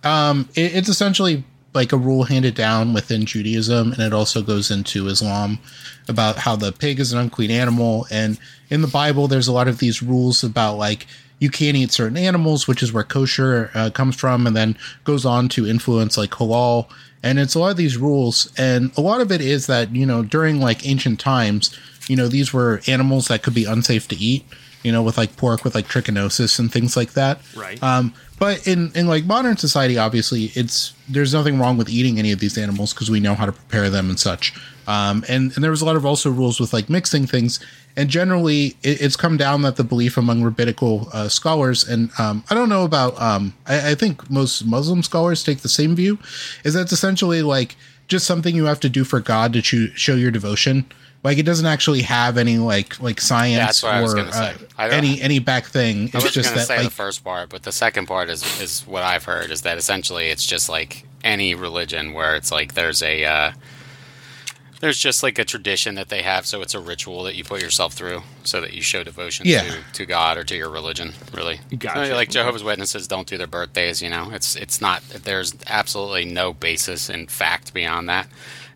[0.04, 1.44] um, it, it's essentially
[1.76, 5.60] like a rule handed down within Judaism, and it also goes into Islam
[6.08, 8.08] about how the pig is an unclean animal.
[8.10, 11.06] And in the Bible, there's a lot of these rules about like
[11.40, 15.26] you can't eat certain animals, which is where kosher uh, comes from, and then goes
[15.26, 16.88] on to influence like halal.
[17.22, 20.06] And it's a lot of these rules, and a lot of it is that you
[20.06, 24.16] know during like ancient times, you know these were animals that could be unsafe to
[24.16, 24.46] eat.
[24.86, 27.42] You know, with like pork with like trichinosis and things like that.
[27.56, 27.82] Right.
[27.82, 32.32] Um, but in, in like modern society, obviously, it's there's nothing wrong with eating any
[32.32, 34.54] of these animals because we know how to prepare them and such.
[34.88, 37.60] Um, and and there was a lot of also rules with like mixing things.
[37.98, 42.44] And generally, it, it's come down that the belief among rabbinical uh, scholars, and um,
[42.50, 46.20] I don't know about, um, I, I think most Muslim scholars take the same view,
[46.64, 47.76] is that it's essentially like
[48.08, 50.86] just something you have to do for God to cho- show your devotion.
[51.26, 54.54] Like it doesn't actually have any like like science that's what I was or uh,
[54.78, 56.04] any any back thing.
[56.14, 58.06] I It's was just going to that say like the first part, but the second
[58.06, 62.36] part is is what I've heard is that essentially it's just like any religion where
[62.36, 63.52] it's like there's a uh,
[64.82, 67.62] there's just like a tradition that they have, so it's a ritual that you put
[67.62, 69.64] yourself through so that you show devotion Yeah.
[69.64, 71.14] to, to God or to your religion.
[71.34, 72.14] Really, Gotcha.
[72.14, 74.02] like Jehovah's Witnesses don't do their birthdays.
[74.02, 78.28] You know, it's it's not there's absolutely no basis in fact beyond that.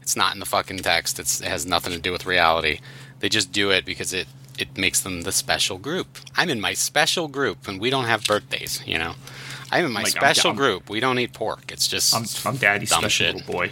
[0.09, 1.19] It's not in the fucking text.
[1.19, 2.79] It's, it has nothing to do with reality.
[3.19, 6.17] They just do it because it it makes them the special group.
[6.35, 8.81] I'm in my special group, and we don't have birthdays.
[8.87, 9.13] You know,
[9.71, 10.55] I'm in my Like, I'm special down.
[10.57, 10.89] group.
[10.89, 11.71] We don't eat pork.
[11.71, 13.35] It's just I'm, I'm daddy's Dumb special shit.
[13.35, 13.69] little boy.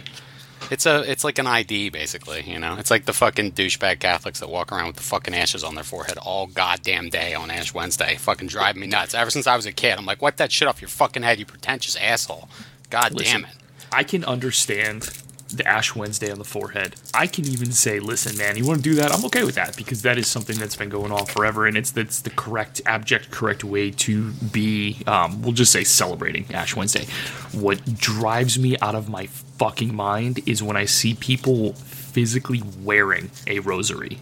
[0.70, 2.42] it's a it's like an ID basically.
[2.48, 5.64] You know, it's like the fucking douchebag Catholics that walk around with the fucking ashes
[5.64, 8.14] on their forehead all goddamn day on Ash Wednesday.
[8.14, 9.12] Fucking drive me nuts.
[9.12, 11.40] Ever since I was a kid, I'm like, wipe that shit off your fucking head,
[11.40, 12.48] you pretentious asshole.
[12.90, 13.56] God Listen, damn it.
[13.90, 15.10] I can understand
[15.48, 16.96] the Ash Wednesday on the forehead.
[17.14, 19.12] I can even say, listen, man, you want to do that?
[19.12, 21.90] I'm okay with that because that is something that's been going on forever, and it's
[21.90, 25.02] that's the correct, abject, correct way to be.
[25.06, 27.06] Um, we'll just say celebrating Ash Wednesday.
[27.52, 33.30] What drives me out of my fucking mind is when I see people physically wearing
[33.46, 34.18] a rosary.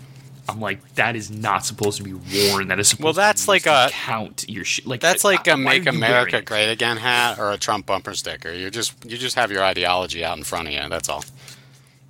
[0.48, 2.68] I'm like, that is not supposed to be worn.
[2.68, 4.86] That is supposed Well, that's to be used like a- count your shit.
[4.86, 6.40] Like That's like a "Make America?
[6.42, 8.52] Great Again" hat or a Trump bumper sticker.
[8.52, 10.88] You just you just have your ideology out in front of you.
[10.88, 11.24] That's all.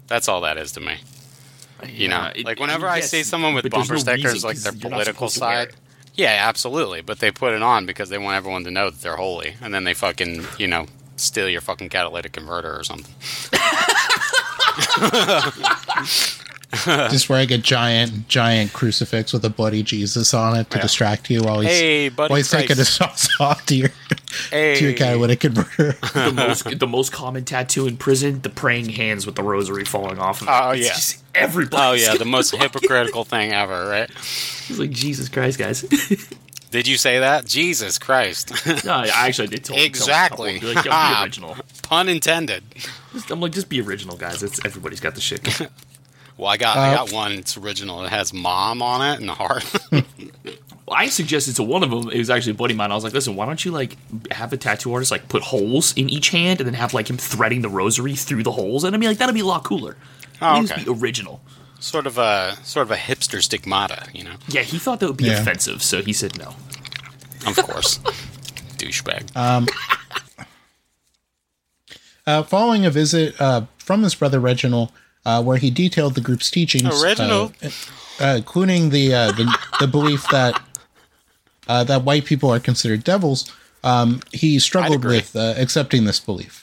[0.07, 0.99] That's all that is to me.
[1.87, 4.73] You know, it- like whenever I yes, see someone with bumper no stickers, like their
[4.73, 5.75] political supposed to wear side.
[6.15, 7.01] Yeah, absolutely.
[7.03, 9.73] But they put it on because they want everyone to know that they're holy, and
[9.75, 13.15] then they fucking you know steal your fucking catalytic converter or something.
[17.11, 20.83] just wearing a giant, giant crucifix with a bloody Jesus on it to Yeah.
[20.83, 23.23] distract you while he's Hey, buddy while he's taking his Christ.
[23.23, 23.89] sauce off to your
[24.51, 24.95] to your Hey.
[24.95, 25.93] catalytic converter.
[26.15, 30.19] the most the most common tattoo in prison, the praying hands with the rosary falling
[30.19, 30.51] off of it.
[30.53, 30.95] Oh, It's yeah.
[30.95, 31.83] just everybody.
[31.83, 34.11] Oh yeah, the most hypocritical thing ever, right?
[34.11, 35.83] It's like Jesus Christ, guys.
[36.73, 37.47] Did you say that?
[37.47, 38.53] Jesus Christ.
[38.85, 40.59] no, I actually did tell Exactly.
[40.59, 41.57] Tell a be like, "Yo, be ah, original.
[41.83, 42.65] Pun intended.
[43.15, 44.43] Just- I'm like, just be original, guys.
[44.43, 45.43] It's everybody's got the shit.
[46.39, 47.33] Well, I got I Uh, got one.
[47.33, 48.05] It's original.
[48.05, 49.65] It has mom on it and the heart.
[50.89, 52.09] Well, I suggested to one of them.
[52.13, 52.93] It was actually a buddy of mine.
[52.93, 53.97] I was like, "Listen, why don't you like
[54.31, 57.17] have a tattoo artist like put holes in each hand and then have like him
[57.17, 59.97] threading the rosary through the holes?" And I mean, like that'd be a lot cooler.
[60.41, 60.85] Oh, It needs to okay.
[60.85, 61.41] be original.
[61.81, 64.35] sort of a sort of a hipster stigmata, you know.
[64.47, 65.41] Yeah, he thought that would be Yeah.
[65.41, 66.55] offensive, so he said no.
[67.49, 67.99] Of course.
[68.79, 69.35] Douchebag.
[72.27, 74.91] Uh, following a visit uh, from his brother Reginald,
[75.27, 77.53] uh, where he detailed the group's teachings, Oh, Reginald.
[77.63, 77.69] uh,
[78.25, 80.59] uh, including the, uh, the the belief that
[81.69, 83.53] uh, that white people are considered devils,
[83.85, 86.63] um, he struggled with uh, accepting this belief.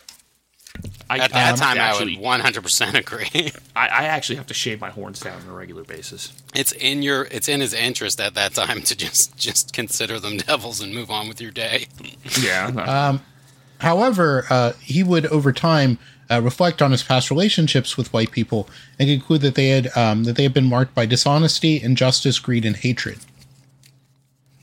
[1.10, 3.52] I, At that time, actually, I would 100% agree.
[3.76, 6.34] I, I actually have to shave my horns down on a regular basis.
[6.56, 10.38] it's in your, it's in his interest at that time to just just consider them
[10.38, 11.86] devils and move on with your day.
[12.42, 13.20] Yeah.
[13.80, 16.00] However, uh, he would over time
[16.34, 18.68] uh, reflect on his past relationships with white people
[19.00, 22.66] and conclude that they had um, that they had been marked by dishonesty, injustice, greed,
[22.66, 23.20] and hatred.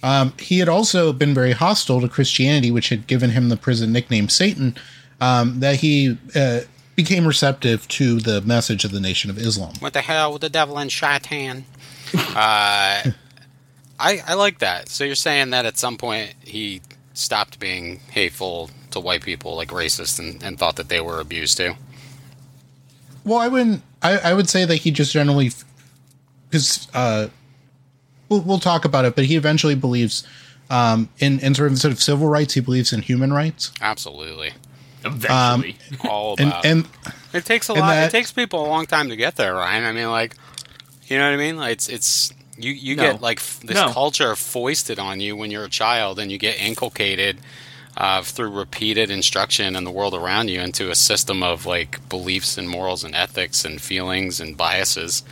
[0.03, 3.93] Um, he had also been very hostile to Christianity, which had given him the prison
[3.93, 4.77] nickname Satan.
[5.21, 6.61] Um, that he uh,
[6.97, 9.75] became receptive to the message of the Nation of Islam.
[9.81, 11.67] What the hell with the devil and shaitan?
[12.15, 13.03] uh,
[13.99, 14.89] I I like that.
[14.89, 16.81] So you're saying that at some point he
[17.13, 21.57] stopped being hateful to white people, like racist, and, and thought that they were abused
[21.57, 21.74] too.
[23.24, 23.83] Well, I wouldn't.
[24.03, 25.50] I, I would say that he just generally,
[26.48, 27.29] because uh,
[28.29, 30.26] we'll we'll talk about it, but he eventually believes
[30.70, 32.55] um, in in sort of sort of civil rights.
[32.55, 34.53] He believes in human rights, Absolutely,
[35.05, 35.76] Eventually.
[36.09, 36.64] all and about.
[36.64, 36.88] and
[37.35, 37.88] it takes a lot.
[37.90, 39.85] that- it takes people a long time to get there, Ryan.
[39.85, 40.35] I mean, like,
[41.07, 41.57] you know what I mean?
[41.59, 43.03] Like, it's it's you you No.
[43.12, 43.90] get like f- this No.
[43.92, 47.38] culture foisted on you when you're a child, and you get inculcated.
[48.01, 52.57] Uh, through repeated instruction in the world around you into a system of like beliefs
[52.57, 55.23] and morals and ethics and feelings and biases.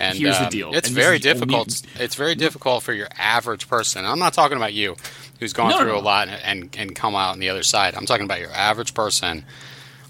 [0.00, 1.82] And Here's the um, deal, It's and very the only- difficult.
[2.00, 4.06] It's very difficult for your average person.
[4.06, 4.96] I'm not talking about you,
[5.38, 5.98] who's gone No, through no.
[5.98, 7.94] a lot and, and and come out on the other side.
[7.94, 9.44] I'm talking about your average person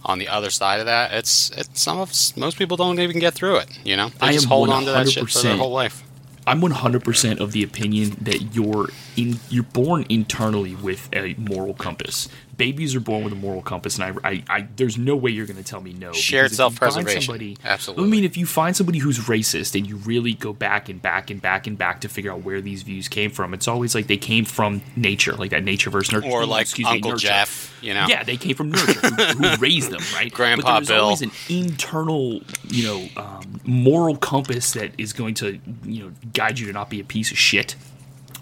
[0.04, 1.12] on the other side of that.
[1.12, 3.76] It's it's some of most people don't even get through it.
[3.84, 6.03] You know, they I just hold on to that shit for their whole life.
[6.46, 12.28] I'm 100% of the opinion that you're in you're born internally with a moral compass.
[12.56, 15.46] Babies are born with a moral compass, and I, I, I there's no way you're
[15.46, 16.12] going to tell me no.
[16.12, 17.22] Shared because if you find self-preservation.
[17.22, 18.04] somebody- Absolutely.
[18.04, 21.30] I mean, if you find somebody who's racist and you really go back and back
[21.30, 24.06] and back and back to figure out where these views came from, it's always like
[24.06, 26.28] they came from nature, like that nature versus nurture.
[26.28, 27.26] Or like excuse me, Uncle nurture.
[27.28, 28.06] Jeff, you know.
[28.08, 29.14] Yeah, they came from nurture, who,
[29.48, 30.32] who raised them, right?
[30.32, 31.04] Grandpa but there's Bill.
[31.04, 36.58] always an internal, you know, um, moral compass that is going to, you know, guide
[36.58, 37.74] you to not be a piece of shit.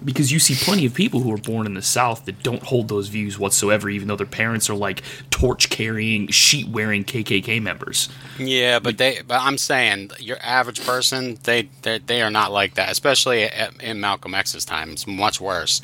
[0.05, 2.89] Because you see plenty of people who are born in the South that don't hold
[2.89, 8.09] those views whatsoever, even though their parents are like torch carrying, sheet wearing KKK members.
[8.39, 9.21] Yeah, but they.
[9.27, 12.91] But I'm saying your average person, they they, they are not like that.
[12.91, 15.81] Especially at, in Malcolm X's time, it's much worse.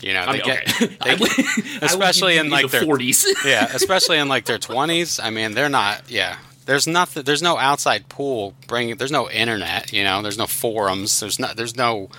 [0.00, 0.96] You know, I they mean, get, okay.
[1.04, 3.24] they would- get- especially in like the their 40s.
[3.44, 5.18] yeah, especially in like their twenties.
[5.20, 6.10] I mean, they're not.
[6.10, 7.22] Yeah, there's nothing.
[7.24, 8.54] There's no outside pool.
[8.66, 8.96] Bringing.
[8.96, 9.92] There's no internet.
[9.92, 11.20] You know, there's no forums.
[11.20, 11.56] There's not.
[11.56, 12.10] There's no.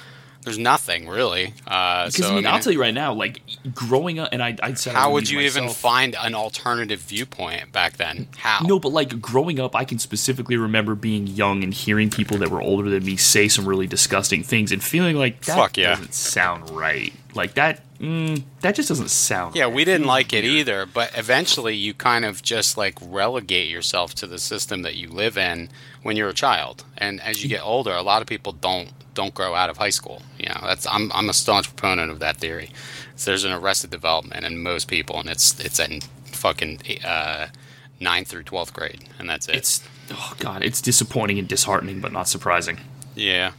[0.48, 1.54] There's nothing really.
[1.68, 3.42] Uh, Because so I mean, I I'll mean, tell you right now, like
[3.74, 7.74] growing up, and I, I said how would would you even find an alternative viewpoint
[7.74, 8.30] back then?
[8.38, 8.60] How?
[8.66, 12.50] No, but like growing up, I can specifically remember being young and hearing people that
[12.50, 15.90] were older than me say some really disgusting things and feeling like that Fuck yeah.
[15.96, 17.12] doesn't sound right.
[17.36, 19.56] Like that, mm, that just doesn't sound.
[19.56, 19.74] Yeah, right.
[19.74, 24.28] we didn't like it either, but eventually you kind of just like relegate yourself to
[24.28, 25.70] the system that you live in
[26.04, 26.86] when you're a child.
[26.98, 29.90] And as you get older, a lot of people don't don't grow out of high
[30.00, 30.22] school.
[30.40, 32.70] You know, that's I'm I'm a staunch proponent of that theory.
[33.16, 36.02] So there's an arrested development in most people and it's it's in
[36.32, 37.48] fucking uh
[38.00, 39.56] 9th through 12th grade and that's it.
[39.56, 42.78] It's oh god, it's disappointing and disheartening, but not surprising.
[43.16, 43.52] yeah.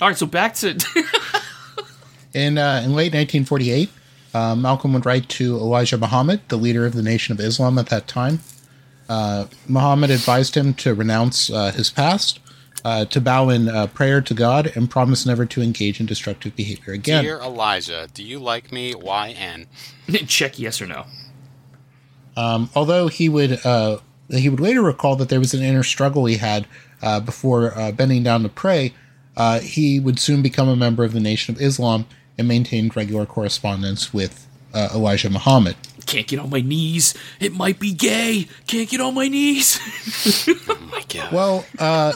[0.00, 0.76] All right, so back to
[2.34, 3.88] In, uh, in late 1948,
[4.34, 7.88] uh, Malcolm would write to Elijah Muhammad, the leader of the Nation of Islam at
[7.88, 8.40] that time.
[9.08, 12.38] Uh, Muhammad advised him to renounce uh, his past,
[12.86, 16.54] uh, to bow in uh, prayer to God, and promise never to engage in destructive
[16.54, 17.24] behavior again.
[17.24, 18.94] Dear Elijah, do you like me?
[18.94, 19.66] YN.
[20.28, 21.04] check yes or no.
[22.36, 23.98] although he would uh,
[24.30, 26.68] he would later recall that there was an inner struggle he had
[27.02, 28.94] uh, before uh, bending down to pray,
[29.36, 32.06] uh, he would soon become a member of the Nation of Islam
[32.38, 35.74] and maintained regular correspondence with uh, Elijah Muhammad.
[36.06, 37.14] Can't get on my knees.
[37.40, 38.46] It might be gay.
[38.68, 39.80] Can't get on my knees.
[40.68, 41.32] Oh my god.
[41.32, 42.12] Well, uh,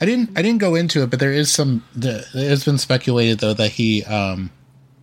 [0.00, 1.84] I didn't I didn't go into it, but there is some.
[1.94, 4.50] The, it has been speculated though that he um,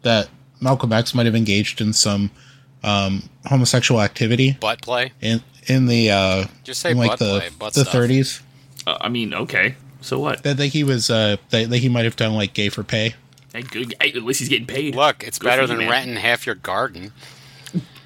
[0.03, 0.29] that
[0.62, 2.31] Malcolm X might have engaged in some
[2.84, 5.12] um, homosexual activity butt play.
[5.21, 7.93] in in the uh, Just say in like butt the play, butt the stuff.
[7.93, 8.41] 30s.
[8.88, 9.75] uh, I mean, okay.
[10.01, 10.43] So what?
[10.43, 13.15] That, that he was uh, that, that he might have done like gay for pay.
[13.53, 13.95] Hey, good.
[14.01, 14.95] Hey, at least he's getting paid.
[14.95, 15.89] Look, it's Good better for you, than man.
[15.91, 17.12] renting half your garden.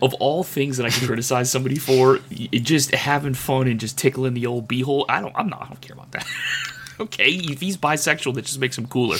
[0.00, 2.20] Of all things that I can criticize somebody for,
[2.52, 5.34] just having fun and just tickling the old beehole, I don't.
[5.36, 5.62] I'm not.
[5.62, 6.26] I don't care about that.
[7.00, 9.18] okay, if he's bisexual, that just makes him cooler.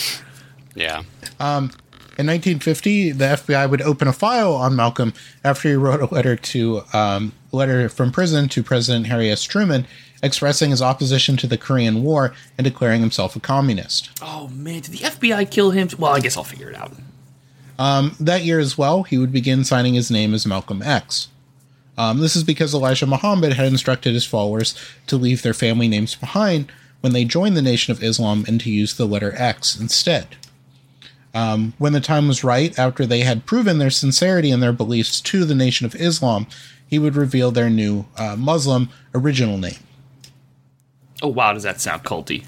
[0.74, 1.02] Yeah.
[2.16, 6.36] In 1950, the FBI would open a file on Malcolm after he wrote a letter
[6.36, 9.42] to um, a letter from prison to President Harry S.
[9.42, 9.84] Truman,
[10.22, 14.10] expressing his opposition to the Korean War and declaring himself a communist.
[14.22, 15.88] Oh man, did the FBI kill him?
[15.98, 16.92] Well, I guess I'll figure it out.
[17.78, 21.28] That year as well, he would begin signing his name as Malcolm X.
[21.96, 24.74] Um, this is because Elijah Muhammad had instructed his followers
[25.06, 28.70] to leave their family names behind when they joined the Nation of Islam and to
[28.70, 30.36] use the letter X instead.
[31.34, 35.20] Um, when the time was right, after they had proven their sincerity and their beliefs
[35.20, 36.46] to the Nation of Islam,
[36.86, 39.78] he would reveal their new uh, Muslim original name.
[41.22, 42.44] Oh wow, does that sound culty?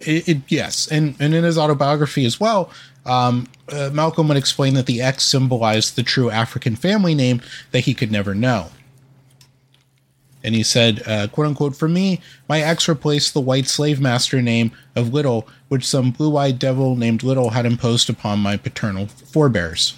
[0.00, 2.70] It, it, yes, and, and in his autobiography as well,
[3.06, 7.40] um, uh, Malcolm would explain that the X symbolized the true African family name
[7.70, 8.68] that he could never know.
[10.44, 14.40] And he said, uh, quote unquote, for me, my X replaced the white slave master
[14.40, 19.06] name of Little, which some blue eyed devil named Little had imposed upon my paternal
[19.06, 19.94] forebears.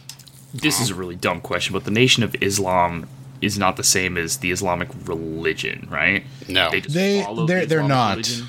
[0.54, 3.06] This is a really dumb question, but the Nation of Islam
[3.42, 6.24] is not the same as the Islamic religion, right?
[6.48, 6.70] No.
[6.70, 8.16] just They- follow they're- the they're not.
[8.16, 8.48] religion?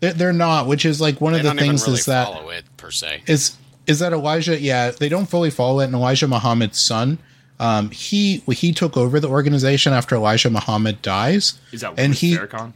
[0.00, 2.04] They're, they're not, which is like one They of the don't even things really is
[2.06, 3.22] that follow it per se.
[3.26, 3.56] is
[3.92, 4.58] is that Elijah?
[4.58, 5.84] Yeah, they don't fully follow it.
[5.84, 7.18] And Elijah Muhammad's son,
[7.60, 11.60] um, he he took over the organization after Elijah Muhammad dies.
[11.70, 12.72] Is that and he Farrakhan?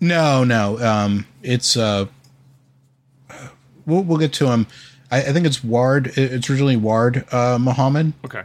[0.00, 2.06] no no um, it's uh,
[3.86, 4.66] we'll we'll get to him.
[5.10, 6.12] I, I think it's Ward.
[6.16, 8.12] It's originally Ward uh, Muhammad.
[8.24, 8.42] Okay.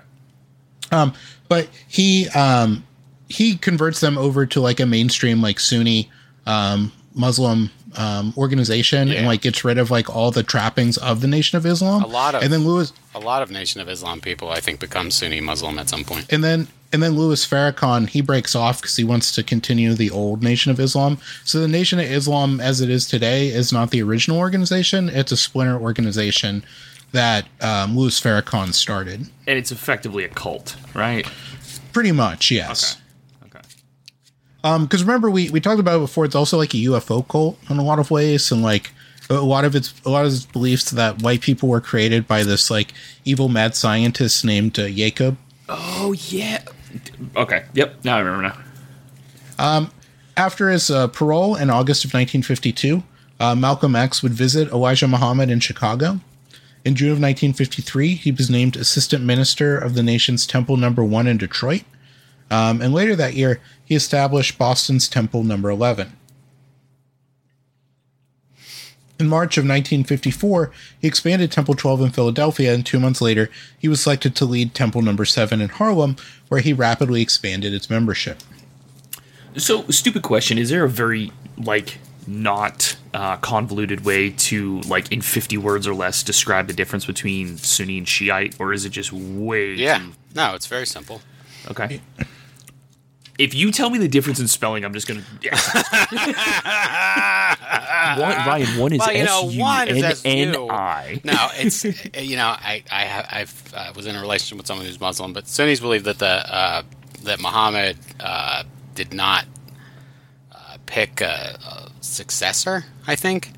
[0.91, 1.13] Um,
[1.49, 2.85] but he um,
[3.27, 6.09] he converts them over to like a mainstream like Sunni
[6.45, 11.27] um, Muslim um, organization and like gets rid of like all the trappings of the
[11.27, 12.03] Nation of Islam.
[12.03, 14.79] A lot of- and then Louis A lot of Nation of Islam people, I think,
[14.79, 16.31] become Sunni Muslim at some point.
[16.31, 20.10] and then and then Louis Farrakhan he breaks off because he wants to continue the
[20.12, 21.17] old Nation of Islam.
[21.43, 25.10] So the Nation of Islam, as it is today, is not the original organization.
[25.10, 26.63] It's a splinter organization
[27.12, 29.21] that um, Louis Farrakhan started.
[29.47, 31.25] And it's effectively a cult, right?
[31.93, 32.93] Pretty much, yes.
[32.95, 33.01] Okay.
[34.65, 34.73] Okay.
[34.73, 36.25] Um, because remember we we talked about it before.
[36.25, 38.91] It's also like a UFO cult in a lot of ways, and like
[39.30, 42.43] a lot of its a lot of its beliefs that white people were created by
[42.43, 45.38] this like evil mad scientist named uh, Jacob.
[45.69, 46.63] Oh yeah.
[47.36, 47.65] Okay.
[47.73, 48.04] Yep.
[48.04, 48.56] Now I remember
[49.60, 49.89] now.
[50.38, 53.04] After his uh, parole in August of 1952,
[53.39, 56.19] uh, Malcolm X would visit Elijah Muhammad in Chicago.
[56.84, 61.25] In June of 1953, he was named assistant minister of the nation's Temple Number One
[61.25, 61.84] in Detroit.
[62.51, 66.13] Um, and later that year, he established Boston's Temple Number 11.
[69.17, 73.88] In March of 1954, he expanded Temple 12 in Philadelphia, and two months later, he
[73.88, 76.17] was selected to lead Temple Number 7 in Harlem,
[76.49, 78.39] where he rapidly expanded its membership.
[79.55, 85.21] So, stupid question: Is there a very like not uh, convoluted way to like in
[85.21, 89.13] fifty words or less describe the difference between Sunni and Shiite, or is it just
[89.13, 89.75] way?
[89.75, 89.99] Yeah.
[89.99, 91.21] too- No, it's very simple.
[91.71, 92.01] Okay.
[93.38, 95.24] If you tell me the difference in spelling, I'm just gonna.
[95.41, 95.56] Yeah.
[98.17, 101.21] one, Ryan, one is Well, you know, one is N N I.
[101.24, 101.84] No, it's
[102.19, 105.34] you know, I I have, I've uh, was in a relationship with someone who's Muslim,
[105.34, 106.84] but Sunnis believe that the uh,
[107.24, 108.63] that Muhammad uh,
[108.95, 109.45] did not
[110.54, 112.86] uh, pick a, a successor.
[113.08, 113.52] I think.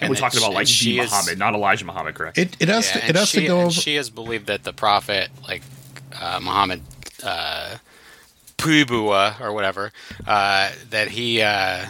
[0.00, 2.36] And we're talking sh- about like and the she is- Muhammad, not Elijah Muhammad, correct?
[2.36, 3.70] It, it has Yeah, to, it has she, to go over.
[3.70, 5.62] she has believed that the prophet, like
[6.20, 6.82] uh, Muhammad
[7.22, 7.76] uh,
[8.64, 9.92] Pubua or whatever,
[10.26, 11.86] uh, that he uh,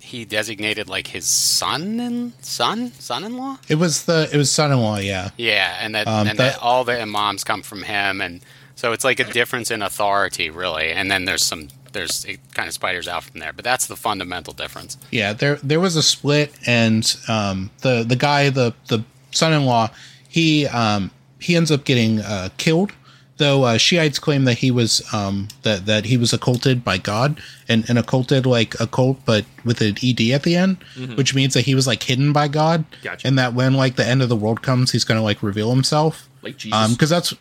[0.00, 3.58] he designated like his son and son son-in-law.
[3.68, 5.30] It was the it was son-in-law, yeah.
[5.36, 8.40] Yeah, and that Um, and that- that all the imams come from him, and
[8.74, 10.90] so it's like a difference in authority, really.
[10.92, 13.96] And then there's some there's it kind of spiders out from there, but that's the
[13.96, 14.96] fundamental difference.
[15.10, 19.90] Yeah, there there was a split and um the the guy the the son-in-law,
[20.28, 22.92] he um he ends up getting uh killed
[23.38, 27.40] though uh, Shiites claim that he was um, that that he was occulted by God
[27.68, 30.76] and, and occulted like occult, but with an ed at the end,
[31.16, 33.26] which means that he was like hidden by God, Gotcha.
[33.26, 36.28] and that when like the end of the world comes, he's gonna like reveal himself.
[36.42, 36.78] Like Jesus.
[36.78, 37.34] Um, because that's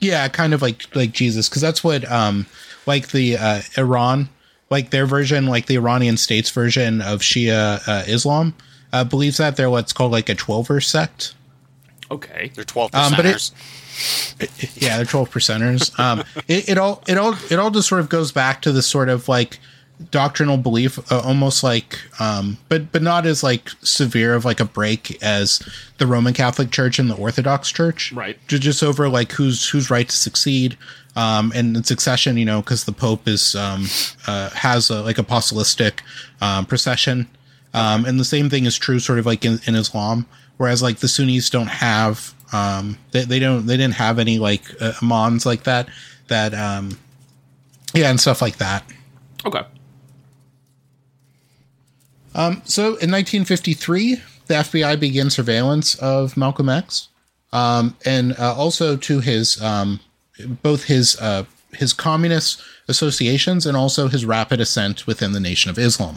[0.00, 2.46] yeah, kind of like like Jesus, because that's what um
[2.86, 4.28] like the uh, Iran,
[4.70, 8.54] like their version, like the Iranian state's version of Shia uh, Islam,
[8.92, 11.34] uh, believes that they're what's called like a twelver sect.
[12.10, 12.50] okay.
[12.54, 13.52] They're twelve Um, but it- percenters.
[14.76, 15.96] Yeah, they're twelve percenters.
[15.98, 18.82] Um, it, it all it all it all just sort of goes back to the
[18.82, 19.58] sort of like
[20.12, 24.64] doctrinal belief, uh, almost like, um, but but not as like severe of like a
[24.64, 25.60] break as
[25.98, 28.38] the Roman Catholic Church and the Orthodox Church, Right.
[28.46, 30.76] Ju- Just over like who's who's right to succeed,
[31.16, 33.86] um, and in succession, you know, because the Pope is um,
[34.28, 36.00] uh, has a, like apostolistic
[36.40, 37.26] um, procession.
[37.74, 40.26] Um, and the same thing is true sort of like in, in Islam,
[40.56, 44.62] whereas like the Sunnis don't have, um, they, they don't, they didn't have any like
[44.80, 45.88] uh, imams like that,
[46.28, 46.98] that, um,
[47.94, 48.84] yeah, and stuff like that.
[49.44, 49.62] Okay.
[52.34, 57.08] Um, so in 1953, the FBI began surveillance of Malcolm X,
[57.52, 60.00] um, and uh, also to his um,
[60.62, 65.78] both his uh, his communist associations and also his rapid ascent within the Nation of
[65.78, 66.16] Islam.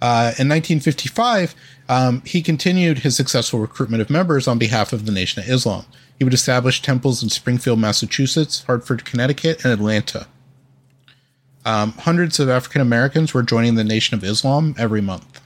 [0.00, 1.54] Uh, in 1955,
[1.88, 5.84] um, he continued his successful recruitment of members on behalf of the Nation of Islam.
[6.18, 10.26] He would establish temples in Springfield, Massachusetts, Hartford, Connecticut, and Atlanta.
[11.64, 15.40] Um, hundreds of African Americans were joining the Nation of Islam every month.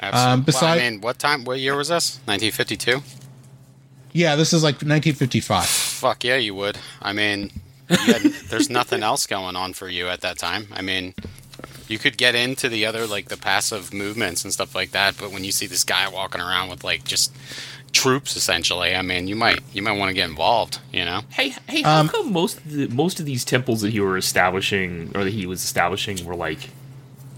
[0.00, 0.32] Absolutely.
[0.32, 1.44] um, beside- well, I mean, what time?
[1.44, 2.20] What year was this?
[2.24, 3.02] 1952.
[4.12, 5.66] Yeah, this is like 1955.
[5.66, 6.78] Fuck yeah, you would.
[7.02, 7.50] I mean,
[7.90, 10.66] you had, there's nothing else going on for you at that time.
[10.72, 11.14] I mean,
[11.90, 15.32] you could get into the other like the passive movements and stuff like that, but
[15.32, 17.34] when you see this guy walking around with like just
[17.92, 20.78] troops essentially, I mean, you might you might want to get involved.
[20.92, 21.22] You know?
[21.30, 24.16] Hey, hey, how Um, come most of the, most of these temples that he were
[24.16, 26.70] establishing or that he was establishing were like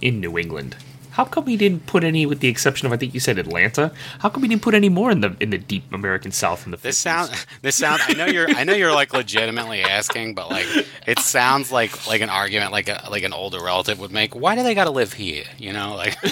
[0.00, 0.76] in New England?
[1.12, 3.92] How come we didn't put any, with the exception of I think you said Atlanta?
[4.20, 6.70] How come we didn't put any more in the in the deep American South in
[6.70, 6.82] the 50s?
[6.82, 8.00] This sound this sound.
[8.06, 10.66] I know you're I know you're like legitimately asking, but like
[11.06, 14.34] it sounds like like an argument like a like an older relative would make.
[14.34, 15.44] Why do they got to live here?
[15.58, 16.16] You know, like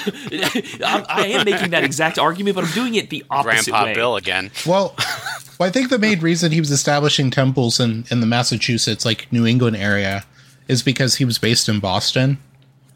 [0.85, 3.95] I'm, I am making that exact argument, but I'm doing it the opposite Grandpa way.
[3.95, 4.51] Bill again.
[4.67, 4.97] Well,
[5.59, 9.31] well, I think the main reason he was establishing temples in, in the Massachusetts, like
[9.31, 10.25] New England area,
[10.69, 12.39] is because he was based in Boston.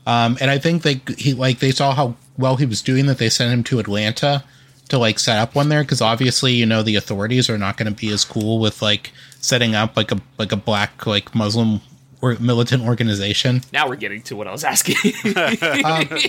[0.06, 3.18] Um, and I think they he like they saw how well he was doing that
[3.18, 4.44] they sent him to Atlanta
[4.90, 7.92] to like set up one there because obviously you know the authorities are not going
[7.92, 11.80] to be as cool with like setting up like a like a black like Muslim
[12.20, 13.60] or militant organization.
[13.72, 14.96] Now we're getting to what I was asking.
[15.36, 16.28] I'm pretty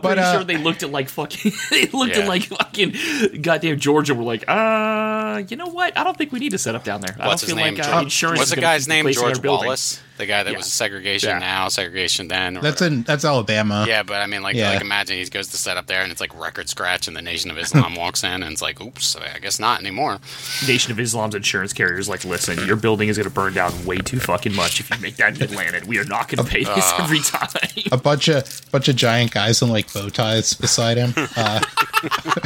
[0.00, 1.52] but, uh, sure they looked at like fucking.
[1.70, 2.22] They looked Yeah.
[2.22, 4.14] at like fucking goddamn Georgia.
[4.14, 5.96] Were like, uh, you know what?
[5.98, 7.16] I don't think we need to set up down there.
[7.18, 7.74] I What's don't his feel name?
[7.76, 8.38] like uh, insurance.
[8.38, 9.06] What's is the guy's name?
[9.10, 9.96] George Wallace.
[9.96, 10.13] building.
[10.14, 10.56] Wallace, the guy that Yeah.
[10.58, 11.38] was segregation Yeah.
[11.38, 12.56] now, segregation then.
[12.56, 12.94] or That's whatever.
[12.96, 13.84] in that's Alabama.
[13.88, 14.70] Yeah, but I mean, like, Yeah.
[14.70, 17.22] like imagine he goes to set up there and it's like record scratch, and the
[17.22, 20.20] Nation of Islam walks in, and it's like, oops, I guess not anymore.
[20.66, 23.96] Nation of Islam's insurance carriers like, listen, your building is going to burn down way
[23.98, 25.80] too fucking much if you make that in Atlanta.
[25.86, 27.48] We are not going to pay this every time.
[27.92, 31.14] a bunch of bunch of giant guys in like bow ties beside him.
[31.36, 31.60] Uh,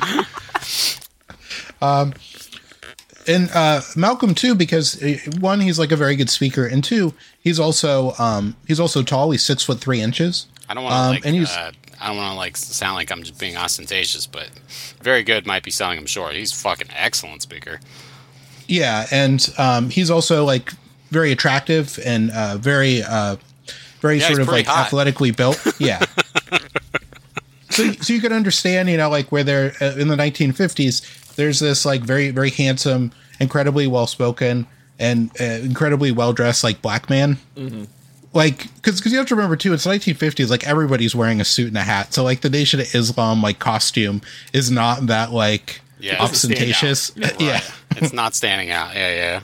[1.82, 2.14] um,
[3.28, 7.14] and uh, Malcolm too, because uh, one, he's like a very good speaker, and two,
[7.40, 9.30] he's also um, he's also tall.
[9.30, 10.46] He's six foot three inches.
[10.68, 12.94] I don't want to Um, like, and he's- uh, I don't want to like sound
[12.94, 14.48] like I'm just being ostentatious, but
[15.02, 16.34] very good might be selling him short.
[16.34, 17.80] He's fucking excellent speaker.
[18.68, 20.72] Yeah, and um, he's also like
[21.10, 23.36] very attractive and uh, very uh,
[24.00, 24.86] very Yeah, sort of like hot.
[24.86, 25.60] athletically built.
[25.80, 26.04] Yeah.
[27.70, 31.17] so so you can understand, you know, like where they're uh, in the 1950s.
[31.38, 34.66] There's this like very very handsome, incredibly well spoken,
[34.98, 37.38] and uh, incredibly well dressed like black man.
[38.34, 40.50] Like, because you have to remember too, it's 1950s.
[40.50, 43.58] Like everybody's wearing a suit and a hat, so like the Nation of Islam like
[43.60, 44.20] costume
[44.52, 47.16] is not that like Yeah, ostentatious.
[47.16, 47.40] Right.
[47.40, 47.60] Yeah.
[47.96, 48.94] it's not standing out.
[48.94, 49.40] Yeah, yeah.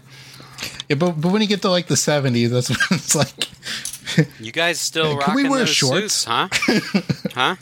[0.88, 3.48] Yeah, but but when you get to like the seventies, that's when it's like
[4.40, 6.14] You guys still Can we wear those shorts?
[6.14, 6.48] suits, huh?
[7.34, 7.56] huh?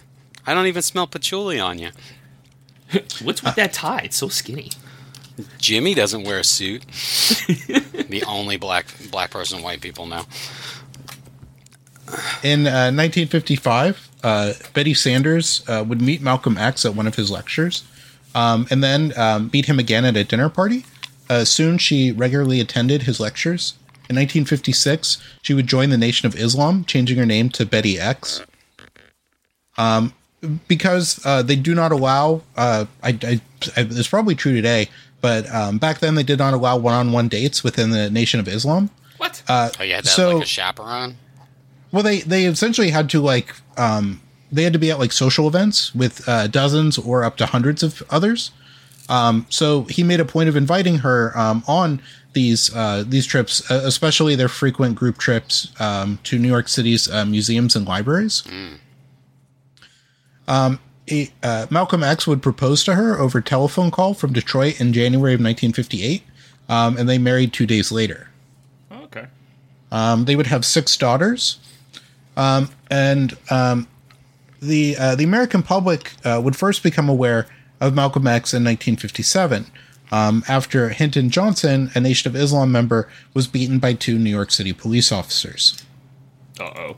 [0.46, 1.90] I don't even smell patchouli on you.
[3.22, 4.02] What's with that tie?
[4.04, 4.70] It's so skinny.
[5.58, 6.82] Jimmy doesn't wear a suit.
[6.86, 10.24] the only black black person white people know.
[12.42, 17.30] in uh, 1955, uh, Betty Sanders uh, would meet Malcolm X at one of his
[17.30, 17.84] lectures,
[18.34, 20.84] um, and then um, meet him again at a dinner party.
[21.30, 23.74] Uh, soon, she regularly attended his lectures.
[24.10, 28.42] In 1956, she would join the Nation of Islam, changing her name to Betty X.
[29.78, 30.12] Um,
[30.68, 33.40] because uh, they do not allow, uh, I, I,
[33.76, 34.88] I, it's probably true today,
[35.20, 38.90] but um, back then they did not allow one-on-one dates within the Nation of Islam.
[39.18, 39.42] What?
[39.48, 41.16] Oh, yeah, had So- have like a chaperone.
[41.92, 45.46] Well, they they essentially had to like um, they had to be at like social
[45.46, 48.50] events with uh, dozens or up to hundreds of others.
[49.10, 52.00] Um, so he made a point of inviting her um, on
[52.32, 57.10] these uh, these trips, uh, especially their frequent group trips um, to New York City's
[57.10, 58.42] uh, museums and libraries.
[60.52, 64.92] Um, he- uh, Malcolm X would propose to her over telephone call from Detroit in
[64.92, 66.22] January of 1958,
[66.68, 68.28] um, and they married two days later.
[68.92, 69.26] okay.
[69.90, 71.58] Um, they would have six daughters,
[72.36, 73.88] um, and um,
[74.60, 77.46] the uh, the American public uh, would first become aware
[77.80, 79.66] of Malcolm X in 1957,
[80.12, 84.50] um, after Hinton Johnson, a Nation of Islam member, was beaten by two New York
[84.50, 85.82] City police officers.
[86.60, 86.96] Uh oh.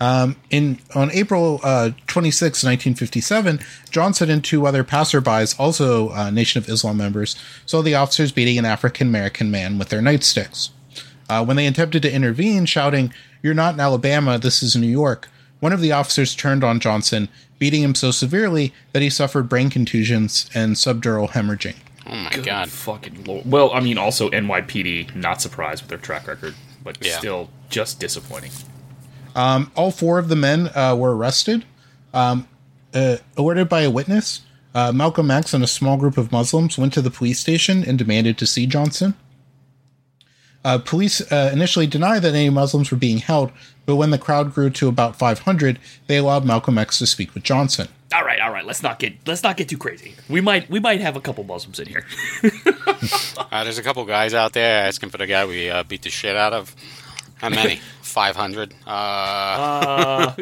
[0.00, 6.68] In on April uh, 26, 1957, Johnson and two other passerbys, also uh, Nation of
[6.68, 10.70] Islam members, saw the officers beating an African American man with their nightsticks.
[11.28, 14.38] Uh, when they attempted to intervene, shouting, "You're not in Alabama.
[14.38, 15.28] This is New York,"
[15.60, 17.28] one of the officers turned on Johnson,
[17.58, 21.76] beating him so severely that he suffered brain contusions and subdural hemorrhaging.
[22.08, 22.68] Oh my god.
[22.70, 23.50] Fucking lord.
[23.50, 27.18] Well, I mean, also NYPD, not surprised with their track record, but Yeah.
[27.18, 28.52] still just disappointing.
[29.36, 31.64] All four of the men uh, were arrested.
[32.14, 32.48] Um,
[32.94, 34.40] uh, alerted by a witness,
[34.74, 37.98] uh, Malcolm X and a small group of Muslims went to the police station and
[37.98, 39.14] demanded to see Johnson.
[40.64, 43.52] Uh, police uh, initially denied that any Muslims were being held,
[43.84, 45.78] but when the crowd grew to about 500,
[46.08, 47.88] they allowed Malcolm X to speak with Johnson.
[48.14, 48.64] All right, all right.
[48.64, 50.14] Let's not get let's not get too crazy.
[50.28, 52.04] We might we might have a couple Muslims in here.
[53.52, 56.10] Uh, there's a couple guys out there asking for the guy we uh, beat the
[56.10, 56.74] shit out of.
[57.36, 57.80] How many?
[58.16, 58.72] Five hundred.
[58.86, 60.32] Uh,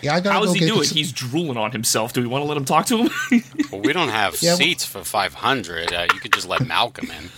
[0.00, 0.84] Yeah, I gotta How go he get doing?
[0.84, 2.12] some- He's drooling on himself.
[2.14, 3.10] Do we want to let him talk to him?
[3.72, 5.92] well, we don't have Yeah, well- seats for five hundred.
[5.92, 7.28] Uh, you could just let Malcolm in.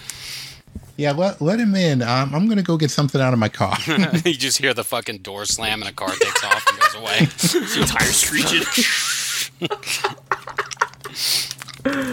[0.96, 2.00] Yeah, let, let him in.
[2.02, 3.76] Um, I'm gonna go get something out of my car.
[4.24, 7.18] you just hear the fucking door slam and a car takes off and goes away.
[7.24, 8.62] the tires screeching.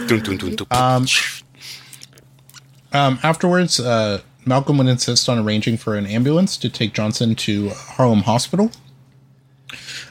[0.08, 1.06] Dun, dun, dun, dun.
[2.90, 7.70] Um, afterwards, uh, Malcolm would insist on arranging for an ambulance to take Johnson to
[7.70, 8.70] Harlem Hospital.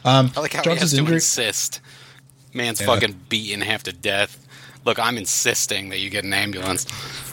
[0.06, 1.80] I like how he Johnson's has to injury- insist.
[2.54, 2.88] Man's Yeah.
[2.88, 4.38] fucking beaten half to death.
[4.86, 6.86] Look, I'm insisting that you get an ambulance.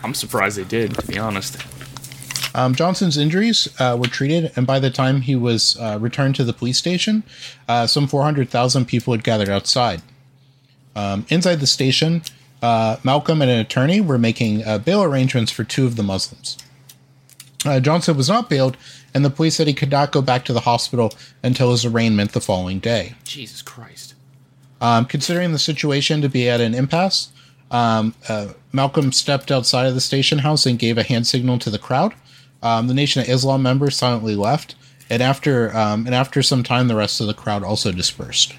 [0.03, 0.95] I'm surprised they did.
[0.95, 1.57] To be honest.
[2.57, 6.45] Um, Johnson's injuries uh, were treated, and by the time he was uh, returned to
[6.45, 7.23] the police station,
[7.69, 10.03] uh, some 400,000 people had gathered outside.
[10.97, 12.23] Um, inside the station,
[12.63, 16.57] uh, Malcolm and an attorney were making uh, bail arrangements for two of the Muslims.
[17.65, 18.77] Uh, Johnson was not bailed,
[19.15, 21.13] and the police said he could not go back to the hospital
[21.43, 23.15] until his arraignment the following day.
[23.25, 24.15] Jesus Christ.
[24.81, 27.31] Um, considering the situation to be at an impasse,
[27.71, 31.71] um, uh, Malcolm stepped outside of the station house and gave a hand signal to
[31.71, 32.15] the crowd.
[32.63, 34.75] Um, the Nation of Islam members silently left,
[35.09, 38.55] and after um, and after some time, the rest of the crowd also dispersed.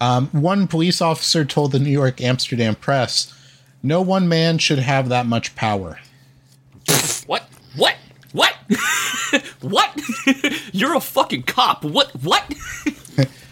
[0.00, 3.34] Um, one police officer told the New York Amsterdam Press,
[3.82, 5.98] "No one man should have that much power."
[7.26, 7.44] What?
[7.76, 7.96] What?
[8.32, 8.54] What?
[9.60, 10.00] what?
[10.72, 11.84] You're a fucking cop.
[11.84, 12.10] What?
[12.22, 12.44] What?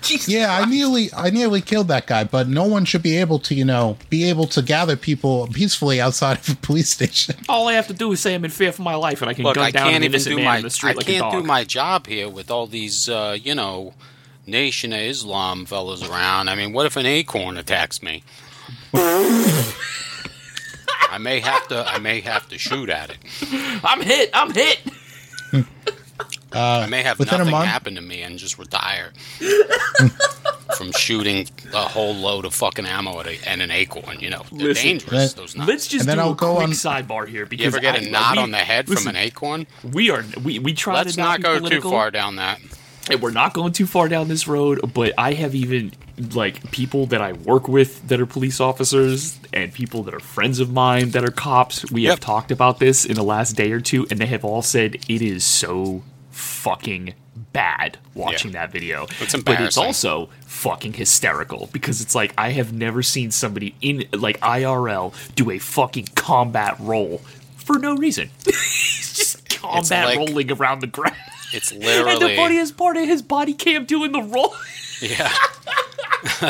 [0.03, 3.39] Jesus Yeah, I nearly I nearly killed that guy, but no one should be able
[3.41, 7.35] to, you know, be able to gather people peacefully outside of a police station.
[7.49, 9.35] All I have to do is say I'm in fear for my life, and I
[9.35, 10.91] can Look, gun I down can't an even innocent do man my in the street
[10.91, 11.33] I like a can't dog.
[11.33, 13.93] do my job here with all these uh, you know
[14.47, 16.49] Nation of Islam fellas around.
[16.49, 18.23] I mean, what if an acorn attacks me?
[21.11, 23.19] I may have to I may have to shoot at it.
[23.85, 24.31] I'm hit.
[24.35, 24.81] I'm hit.
[26.53, 29.13] I may have within a nothing month- happen to me and just retire
[30.77, 34.19] from shooting a whole load of fucking ammo at a, and an acorn.
[34.21, 35.13] You know, they're Listen, dangerous.
[35.13, 35.69] let- those nuts.
[35.69, 37.81] Let's just And then do I'll a go quick on- sidebar here because you ever
[37.81, 39.67] get I- a knot we- on the head listen, from an acorn?
[39.85, 42.61] We are we we try Let's to not, not go political, too far down that.
[43.11, 44.93] And we're not going too far down this road.
[44.95, 45.93] But I have even
[46.33, 50.61] like people that I work with that are police officers and people that are friends
[50.61, 51.91] of mine that are cops.
[51.91, 54.63] We have talked about this in the last day or two, and they have all
[54.63, 57.15] said it is so fucking
[57.53, 59.07] bad watching that video.
[59.21, 64.05] It's But it's also fucking hysterical because it's like I have never seen somebody in
[64.13, 67.19] like IRL do a fucking combat roll
[67.57, 68.31] for no reason.
[68.45, 71.17] He's just combat like- rolling around the ground.
[71.53, 72.13] It's literally.
[72.13, 74.55] And the funniest part of his body cam doing the roll.
[75.01, 75.33] yeah.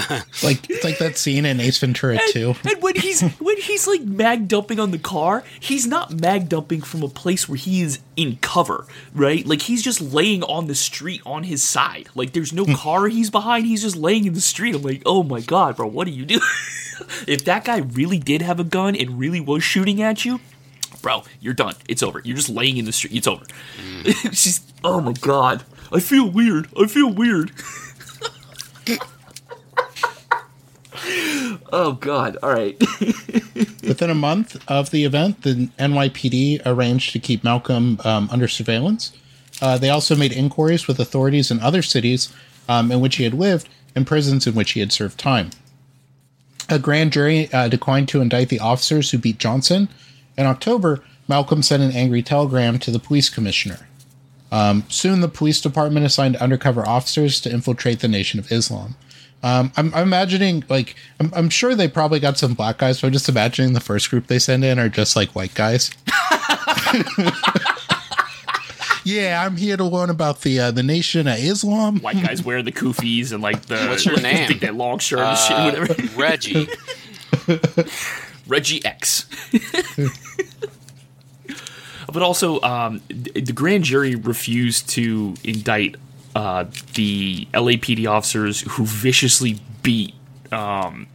[0.42, 2.54] like it's like that scene in Ace Ventura 2.
[2.68, 6.80] And when he's when he's like mag dumping on the car, he's not mag dumping
[6.80, 9.46] from a place where he is in cover, right?
[9.46, 12.08] Like he's just laying on the street on his side.
[12.14, 12.74] Like there's no hmm.
[12.74, 13.66] car he's behind.
[13.66, 14.74] He's just laying in the street.
[14.74, 16.40] I'm like, oh my god, bro, what are you doing?
[17.26, 20.40] if that guy really did have a gun and really was shooting at you,
[21.02, 21.74] bro, you're done.
[21.88, 22.20] It's over.
[22.24, 23.14] You're just laying in the street.
[23.14, 23.44] It's over.
[24.04, 26.68] it's just, oh my god, I feel weird.
[26.78, 27.52] I feel weird.
[31.72, 32.36] oh god.
[32.42, 32.78] All right.
[33.82, 39.12] Within a month of the event, the NYPD arranged to keep Malcolm um, under surveillance.
[39.60, 42.32] Uh, they also made inquiries with authorities in other cities
[42.68, 45.50] um, in which he had lived and prisons in which he had served time.
[46.68, 49.88] A grand jury uh, declined to indict the officers who beat Johnson.
[50.38, 53.86] In October, Malcolm sent an angry telegram to the police commissioner.
[54.50, 58.96] Um, soon, the police department assigned undercover officers to infiltrate the Nation of Islam.
[59.42, 63.08] Um, I'm, I'm imagining, like, I'm, I'm sure they probably got some black guys, but
[63.08, 65.90] I'm just imagining the first group they send in are just like white guys.
[69.04, 71.98] yeah, I'm here to learn about the uh, the Nation of Islam.
[72.00, 74.48] White guys wear the kufis and like the What's your name?
[74.48, 75.94] Think that long shirt and shit, Uh, whatever.
[76.18, 76.68] Reggie.
[78.48, 79.26] Reggie X.
[82.12, 85.96] but also, um, the grand jury refused to indict
[86.34, 90.14] uh, the LAPD officers who viciously beat.
[90.50, 91.06] Um,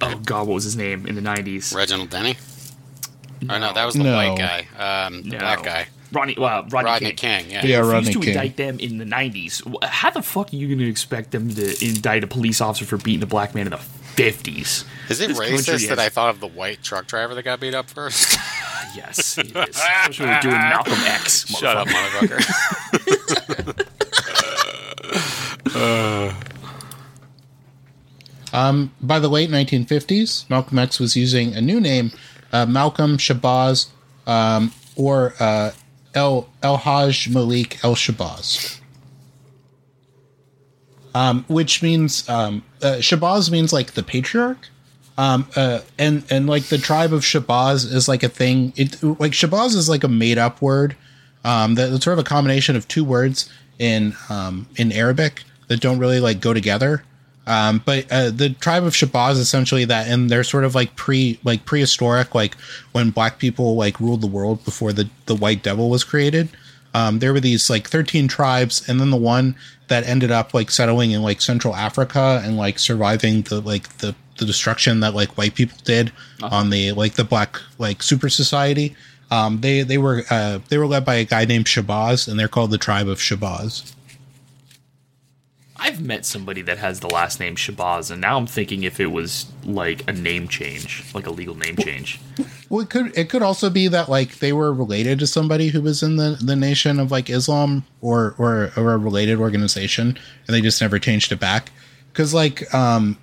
[0.00, 1.72] oh God, what was his name in the nineties?
[1.74, 2.36] Reginald Denny.
[3.48, 4.14] Oh no, that was the No.
[4.16, 5.06] white guy.
[5.06, 5.88] Um, the black guy.
[6.10, 7.42] Ronnie, well, Rodney, Rodney King.
[7.44, 7.50] King.
[7.50, 7.66] Yeah.
[7.66, 8.28] Yeah, refused Rodney to King.
[8.30, 9.84] indict them in the 90s.
[9.84, 12.96] How the fuck are you going to expect them to indict a police officer for
[12.96, 13.76] beating a black man in the
[14.22, 14.84] 50s?
[15.10, 17.42] Is it This country racist that has- I thought of the white truck driver that
[17.42, 18.38] got beat up first?
[18.96, 19.76] Yes, it is.
[19.76, 21.46] Especially when we're doing Malcolm X.
[21.46, 22.38] Shut up, motherfucker.
[25.68, 26.34] motherfucker.
[29.00, 32.12] By the late 1950s, Malcolm X was using a new name,
[32.52, 33.88] uh, Malcolm Shabazz,
[34.26, 35.72] um, or uh,
[36.14, 38.77] El El Haj Malik El Shabazz,
[41.14, 44.68] um, which means um, uh, Shabazz means like the patriarch.
[45.16, 48.72] Um, uh, and and like the tribe of Shabazz is like a thing.
[48.76, 50.96] It like Shabazz is like a made up word.
[51.44, 55.80] Um, that it's sort of a combination of two words in um, in Arabic that
[55.80, 57.02] don't really like go together.
[57.48, 60.94] Um, but uh, the tribe of Shabazz is essentially that, and they're sort of like
[60.96, 62.54] pre like prehistoric, like
[62.92, 66.48] when black people like ruled the world before the the white devil was created.
[66.94, 69.56] Um, there were these like 13 tribes, and then the one
[69.88, 74.14] that ended up like settling in like Central Africa and like surviving the like the
[74.38, 76.12] the destruction that like white people did
[76.42, 78.94] on the like the black like super society.
[79.30, 82.48] Um, they they were uh, they were led by a guy named Shabazz, and they're
[82.48, 83.94] called the tribe of Shabazz.
[85.80, 89.06] I've met somebody that has the last name Shabazz, and now I'm thinking if it
[89.06, 92.20] was like a name change, like a legal name change.
[92.68, 95.80] Well, it could it could also be that like they were related to somebody who
[95.80, 100.54] was in the, the nation of like Islam or or or a related organization, and
[100.54, 101.70] they just never changed it back.
[102.12, 103.16] Because like um,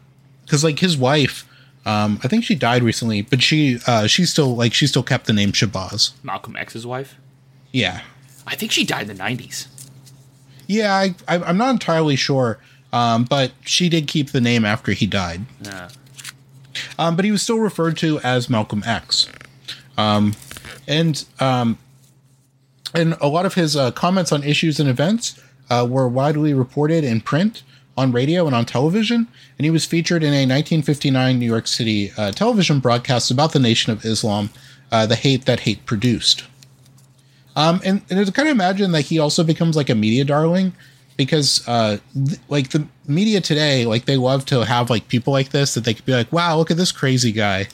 [0.45, 1.47] because like his wife,
[1.85, 5.27] um, I think she died recently, but she uh she still like she still kept
[5.27, 6.13] the name Shabazz.
[6.23, 7.15] Malcolm X's wife.
[7.71, 8.01] Yeah,
[8.47, 9.67] I think she died in the 90s.
[10.67, 12.59] Yeah, I, I I'm not entirely sure,
[12.93, 15.41] um, but she did keep the name after he died.
[15.61, 15.89] Yeah.
[16.99, 19.29] um, but he was still referred to as Malcolm X.
[19.97, 20.33] Um,
[20.87, 21.77] and um,
[22.93, 27.03] and a lot of his uh, comments on issues and events uh, were widely reported
[27.03, 27.63] in print,
[27.97, 29.27] on radio, and on television.
[29.57, 33.59] And he was featured in a 1959 New York City uh, television broadcast about the
[33.59, 34.49] Nation of Islam,
[34.91, 36.43] uh, the hate that hate produced.
[37.55, 40.73] Um, and, and to kind of imagine that he also becomes like a media darling
[41.17, 45.47] because uh th- like the media today like they love to have like people like
[45.49, 47.65] this that they could be like wow look at this crazy guy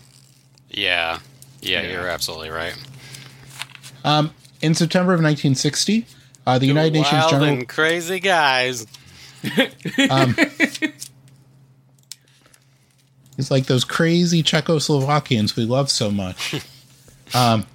[1.62, 1.82] yeah.
[1.82, 1.92] yeah.
[1.92, 2.78] you're absolutely right.
[4.04, 6.06] Um, in september of 1960
[6.46, 8.86] uh, the united nations general and crazy guys.
[10.12, 10.36] um,
[13.42, 16.62] It's like those crazy Czechoslovakians we love so much.
[17.34, 17.66] um,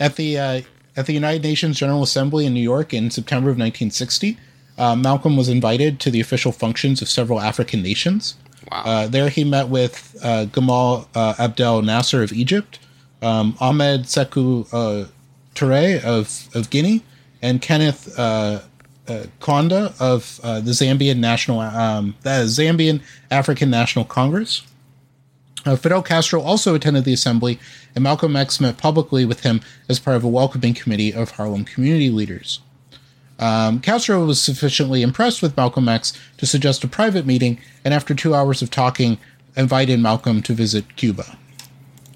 [0.00, 0.60] at the uh,
[0.98, 4.36] at the United Nations General Assembly in New York in September of 1960,
[4.78, 8.34] uh, Malcolm was invited to the official functions of several African nations.
[8.70, 8.82] Wow.
[8.84, 12.80] Uh, there, he met with uh, Gamal uh, Abdel Nasser of Egypt,
[13.22, 15.08] um, Ahmed Sekou uh,
[15.54, 17.02] Touré of, of Guinea,
[17.40, 18.60] and Kenneth uh,
[19.06, 24.62] uh, Kaunda of uh, the Zambian National um, the Zambian African National Congress.
[25.76, 27.58] Fidel Castro also attended the assembly,
[27.94, 31.64] and Malcolm X met publicly with him as part of a welcoming committee of Harlem
[31.64, 32.60] community leaders.
[33.38, 38.14] Um, Castro was sufficiently impressed with Malcolm X to suggest a private meeting, and after
[38.14, 39.18] two hours of talking,
[39.56, 41.38] invited Malcolm to visit Cuba.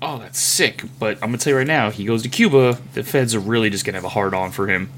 [0.00, 0.82] Oh, that's sick.
[0.98, 3.70] But I'm gonna tell you right now, he goes to Cuba, the feds are really
[3.70, 4.90] just gonna have a hard on for him.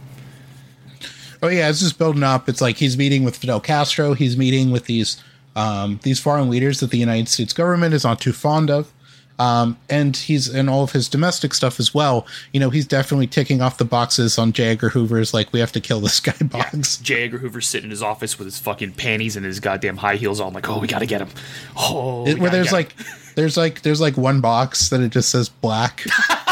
[1.42, 2.48] Oh yeah, it's just building up.
[2.48, 4.14] It's like he's meeting with Fidel Castro.
[4.14, 5.22] He's meeting with these
[5.56, 8.92] um, these foreign leaders that the United States government is not too fond of.
[9.36, 12.24] Um, and he's in all of his domestic stuff as well.
[12.52, 14.68] You know, he's definitely ticking off the boxes on J.
[14.68, 16.98] Edgar Hoover's like we have to kill this guy box.
[16.98, 17.24] J.
[17.24, 20.38] Edgar Hoover's sitting in his office with his fucking panties and his goddamn high heels
[20.40, 21.30] on, like, oh, we gotta get him.
[21.76, 22.94] Oh, It- where there's like
[23.34, 26.04] there's like there's like one box that it just says black,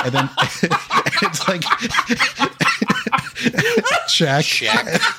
[0.05, 0.29] and then
[1.23, 1.63] it's like
[4.09, 4.45] check.
[4.45, 4.87] Check.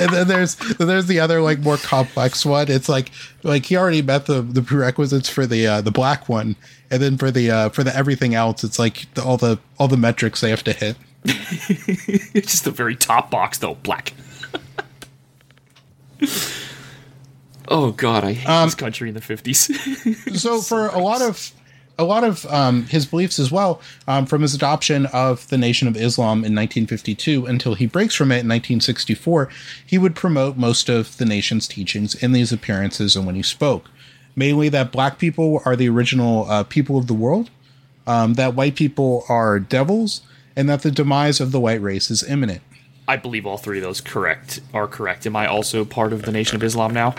[0.00, 2.70] and then there's then there's the other like more complex one.
[2.70, 3.10] It's like
[3.42, 6.56] like he already met the the prerequisites for the uh, the black one,
[6.90, 9.88] and then for the uh, for the everything else, it's like the, all the all
[9.88, 10.96] the metrics they have to hit.
[11.24, 14.12] It's just the very top box, though, black.
[17.68, 19.70] oh god, I hate Um, this country in the fifties.
[20.40, 21.52] so for a lot of
[21.98, 25.86] a lot of um, his beliefs as well, um, from his adoption of the Nation
[25.86, 29.48] of Islam in 1952 until he breaks from it in 1964,
[29.84, 33.90] he would promote most of the nation's teachings in these appearances and when he spoke.
[34.36, 37.50] Mainly that black people are the original uh, people of the world,
[38.06, 40.22] um, that white people are devils,
[40.56, 42.62] and that the demise of the white race is imminent.
[43.06, 45.26] I believe all three of those correct are correct.
[45.26, 47.14] Am I also part of the Nation of Islam now?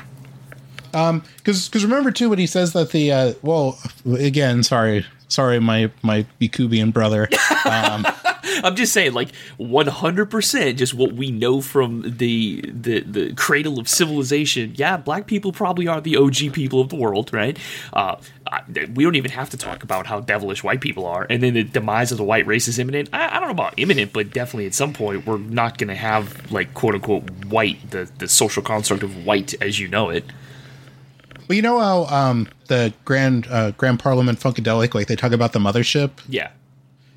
[1.38, 5.92] Because because remember too when he says that the uh, well again sorry sorry my
[6.04, 7.28] my Bikubian brother
[8.64, 13.80] I'm just saying, like 100, percent just what we know from the the the cradle
[13.80, 14.74] of civilization.
[14.76, 17.58] Yeah, black people probably are the OG people of the world, right?
[17.92, 18.16] Uh,
[18.48, 18.62] I-
[18.94, 21.64] we don't even have to talk about how devilish white people are, and then the
[21.64, 23.10] demise of the white race is imminent.
[23.12, 25.96] I, I don't know about imminent, but definitely at some point we're not going to
[25.96, 30.24] have like quote unquote white, the the social construct of white as you know it.
[31.48, 35.54] Well, you know how um, the Grand uh, Grand Parliament Funkadelic, like they talk about
[35.54, 36.12] the mothership.
[36.28, 36.52] Yeah,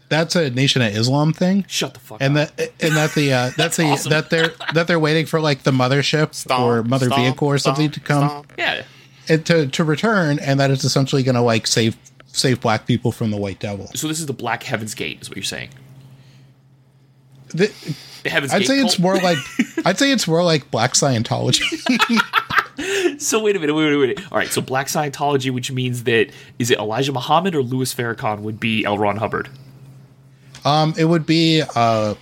[0.09, 2.55] That's a Nation of Islam thing, shut the fuck and up.
[2.57, 4.11] that and that the uh, that's the awesome.
[4.11, 7.59] that they're that they're waiting for like the mothership Stomp, or mother stomp, vehicle or
[7.59, 8.53] something stomp, to come stomp.
[8.59, 8.83] yeah,
[9.29, 13.11] and to to return, and that it's essentially going to like save save black people
[13.12, 13.87] from the white devil.
[13.95, 15.70] so this is the Black Heaven's Gate, is what you're saying?
[17.49, 17.72] The,
[18.22, 18.66] The Heaven's I'd Gate.
[18.68, 19.39] say it's more like
[19.87, 21.62] I'd say it's more like black Scientology.
[23.18, 24.33] So wait a minute, wait, wait, wait.
[24.33, 28.41] All right, so Black Scientology, which means that is it Elijah Muhammad or Louis Farrakhan
[28.41, 28.97] would be L.
[28.97, 29.49] Ron Hubbard?
[30.64, 32.14] Um, it would be uh,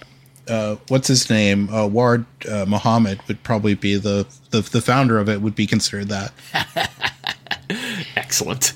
[0.49, 1.69] uh, what's his name?
[1.69, 5.43] Uh, Ward uh, Muhammad would probably be the, the the founder of it.
[5.43, 6.33] Would be considered that.
[8.17, 8.73] Excellent.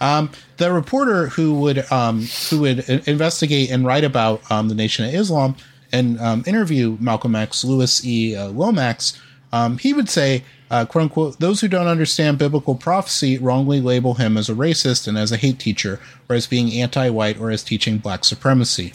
[0.00, 5.04] Um, The reporter who would um, who would investigate and write about um, the Nation
[5.06, 5.56] of Islam
[5.92, 8.36] and um, interview Malcolm X, Louis E.
[8.36, 9.18] Uh, Lomax,
[9.52, 14.14] um, he would say, uh, "quote unquote," those who don't understand biblical prophecy wrongly label
[14.14, 17.62] him as a racist and as a hate teacher, or as being anti-white, or as
[17.62, 18.92] teaching black supremacy.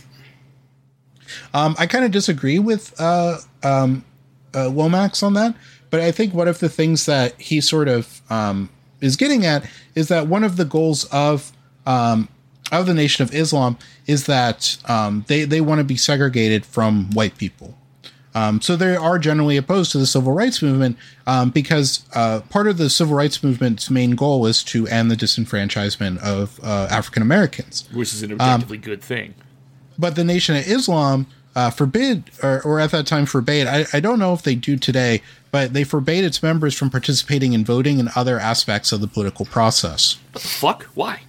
[1.53, 4.05] Um, I kind of disagree with uh, um,
[4.53, 5.55] uh, on that,
[5.89, 8.69] but I think one of the things that he sort of um,
[9.01, 9.65] is getting at
[9.95, 11.51] is that one of the goals of
[11.85, 12.29] um,
[12.71, 17.09] of the Nation of Islam is that um, they they want to be segregated from
[17.11, 17.77] white people.
[18.35, 22.67] Um, so they are generally opposed to the civil rights movement um, because uh, part
[22.67, 27.21] of the civil rights movement's main goal is to end the disenfranchisement of uh, African
[27.21, 29.35] Americans Which is an objectively good thing.
[29.99, 33.99] but the Nation of Islam uh, forbid, or, or at that time forbade, I, I
[33.99, 35.21] don't know if they do today,
[35.51, 39.45] but they forbade its members from participating in voting and other aspects of the political
[39.45, 40.17] process.
[40.31, 40.83] What the fuck?
[40.95, 41.21] Why?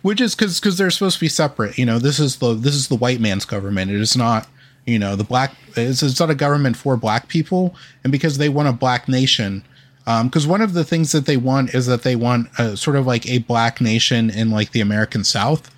[0.00, 1.78] Which is because because they're supposed to be separate.
[1.78, 3.90] You know, this is the this is the white man's government.
[3.90, 4.48] It is not.
[4.86, 5.54] You know, the black.
[5.76, 9.64] It's, it's not a government for black people, and because they want a black nation.
[10.04, 12.96] Um, because one of the things that they want is that they want a, sort
[12.96, 15.70] of like a black nation in like the American South.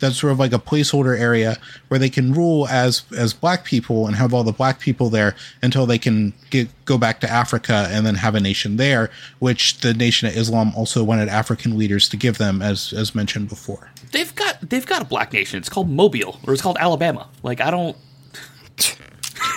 [0.00, 1.56] that's sort of like a placeholder area
[1.88, 5.34] where they can rule as as black people and have all the black people there
[5.62, 9.78] until they can get, go back to Africa and then have a nation there, which
[9.80, 13.90] the Nation of Islam also wanted African leaders to give them, as as mentioned before.
[14.12, 15.58] They've got they've got a black nation.
[15.58, 17.28] It's called Mobile or it's called Alabama.
[17.42, 17.96] Like I don't.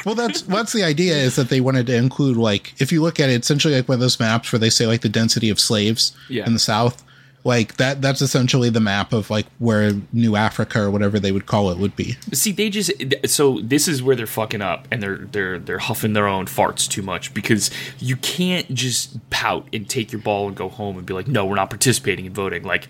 [0.06, 3.20] Well, that's that's the idea is that they wanted to include like if you look
[3.20, 5.60] at it, essentially like one of those maps where they say like the density of
[5.60, 6.46] slaves Yeah.
[6.46, 7.04] in the South.
[7.44, 11.48] Like that that's essentially the map of like where New Africa or whatever they would
[11.48, 12.16] call it would be.
[12.34, 12.92] See, they just
[13.26, 16.88] so this is where they're fucking up and they're they're they're huffing their own farts
[16.88, 21.06] too much because you can't just pout and take your ball and go home and
[21.08, 22.62] be like, no, we're not participating in voting.
[22.62, 22.88] Like,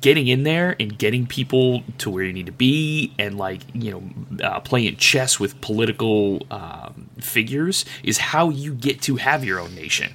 [0.00, 3.90] getting in there and getting people to where you need to be and like you
[3.90, 9.60] know uh, playing chess with political um, figures is how you get to have your
[9.60, 10.14] own nation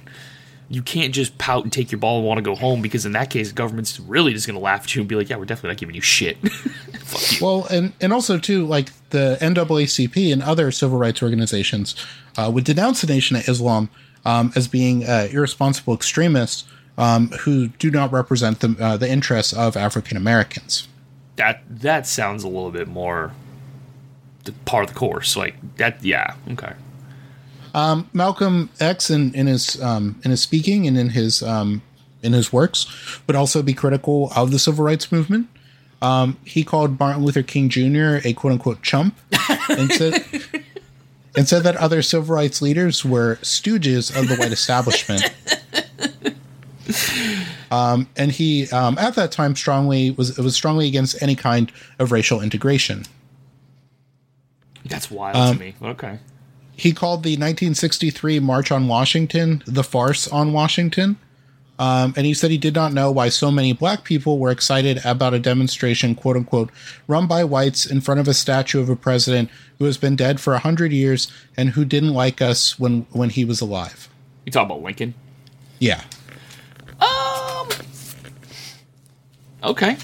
[0.68, 3.12] you can't just pout and take your ball and want to go home because in
[3.12, 5.44] that case government's really just going to laugh at you and be like yeah we're
[5.44, 6.36] definitely not giving you shit
[7.10, 7.38] you.
[7.40, 11.94] Well, and and also too, like the NAACP and other civil rights organizations
[12.36, 13.90] uh, would denounce the Nation of Islam
[14.24, 16.64] um, as being uh, irresponsible extremists
[17.00, 20.88] um, who do not represent the uh, the interests of African Americans.
[21.36, 23.32] that that sounds a little bit more
[24.44, 26.72] the part of the course like that yeah okay
[28.12, 31.82] Malcolm X in, in his um, in his speaking and in his um,
[32.22, 32.86] in his works
[33.26, 35.48] would also be critical of the civil rights movement.
[36.02, 38.18] Um, he called Martin Luther King Jr.
[38.24, 39.16] a quote unquote chump
[39.68, 40.24] and said
[41.36, 45.22] and said that other civil rights leaders were stooges of the white establishment.
[47.72, 51.70] Um, and he um, at that time strongly was was strongly against any kind
[52.00, 53.04] of racial integration.
[54.84, 56.18] that's wild Um, to me okay
[56.74, 61.16] he called the 1963 March on Washington the farce on Washington.
[61.78, 65.00] Um, and he said he did not know why so many black people were excited
[65.02, 66.70] about a demonstration, quote unquote,
[67.06, 70.40] run by whites in front of a statue of a president who has been dead
[70.40, 74.08] for a hundred years and who didn't like us when when he was alive.
[74.44, 75.14] you talk about lincoln
[75.78, 76.02] Yeah.
[77.00, 77.68] Um
[79.62, 79.96] okay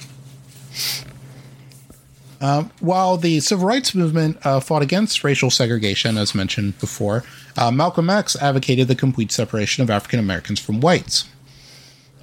[2.81, 7.25] While the civil rights movement uh, fought against racial segregation, as mentioned before,
[7.57, 11.25] uh, Malcolm X advocated the complete separation of African Americans from whites.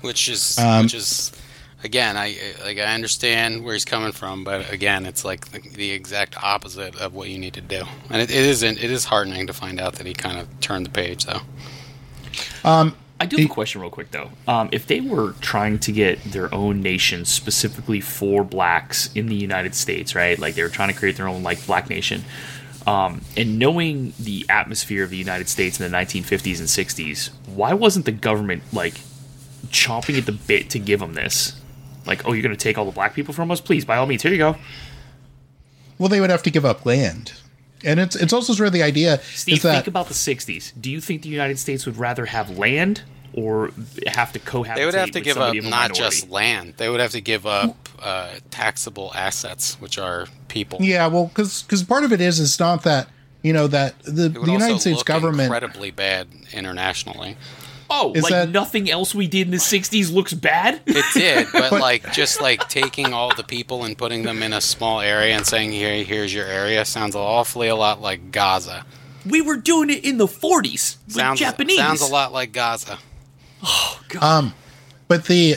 [0.02, 1.32] which is Um, which is
[1.84, 5.92] again I like I understand where he's coming from, but again it's like the, the
[5.92, 8.82] exact opposite of what you need to do, and it, it isn't.
[8.82, 11.42] It is heartening to find out that he kind of turned the page though.
[13.24, 14.30] I do have a question real quick though.
[14.48, 19.36] Um, if they were trying to get their own nation specifically for blacks in the
[19.36, 20.38] United States, right?
[20.38, 22.24] Like they were trying to create their own like black nation.
[22.86, 27.74] Um, and knowing the atmosphere of the United States in the 1950s and 60s, why
[27.74, 28.96] wasn't the government like
[29.68, 31.60] chomping at the bit to give them this?
[32.06, 33.62] Like, oh, you're going to take all the black people from us?
[33.62, 34.58] Please, by all means, here you go.
[35.98, 37.34] Well, they would have to give up land,
[37.84, 40.74] and it's it's also sort of the idea Steve, is that think about the 60s.
[40.80, 43.04] Do you think the United States would rather have land
[43.34, 43.72] or
[44.08, 46.00] have to cohabitate They would have to give up somebody of a not minority?
[46.00, 50.80] just land; they would have to give up uh, taxable assets, which are people.
[50.82, 53.08] yeah, well, because part of it is it's not that
[53.42, 57.36] you know that the, It would the United also States look government incredibly bad internationally.
[57.90, 60.82] Oh, Is like that- nothing else we did in the '60s looks bad.
[60.86, 64.62] It did, but, like just like taking all the people and putting them in a
[64.62, 68.86] small area and saying here, here's your area sounds awfully a lot like Gaza.
[69.30, 71.78] we were doing it in the '40s with Sounds Japanese.
[71.78, 72.98] sounds a lot like Gaza.
[73.64, 74.24] Oh God.
[74.24, 74.54] Um,
[75.08, 75.56] but the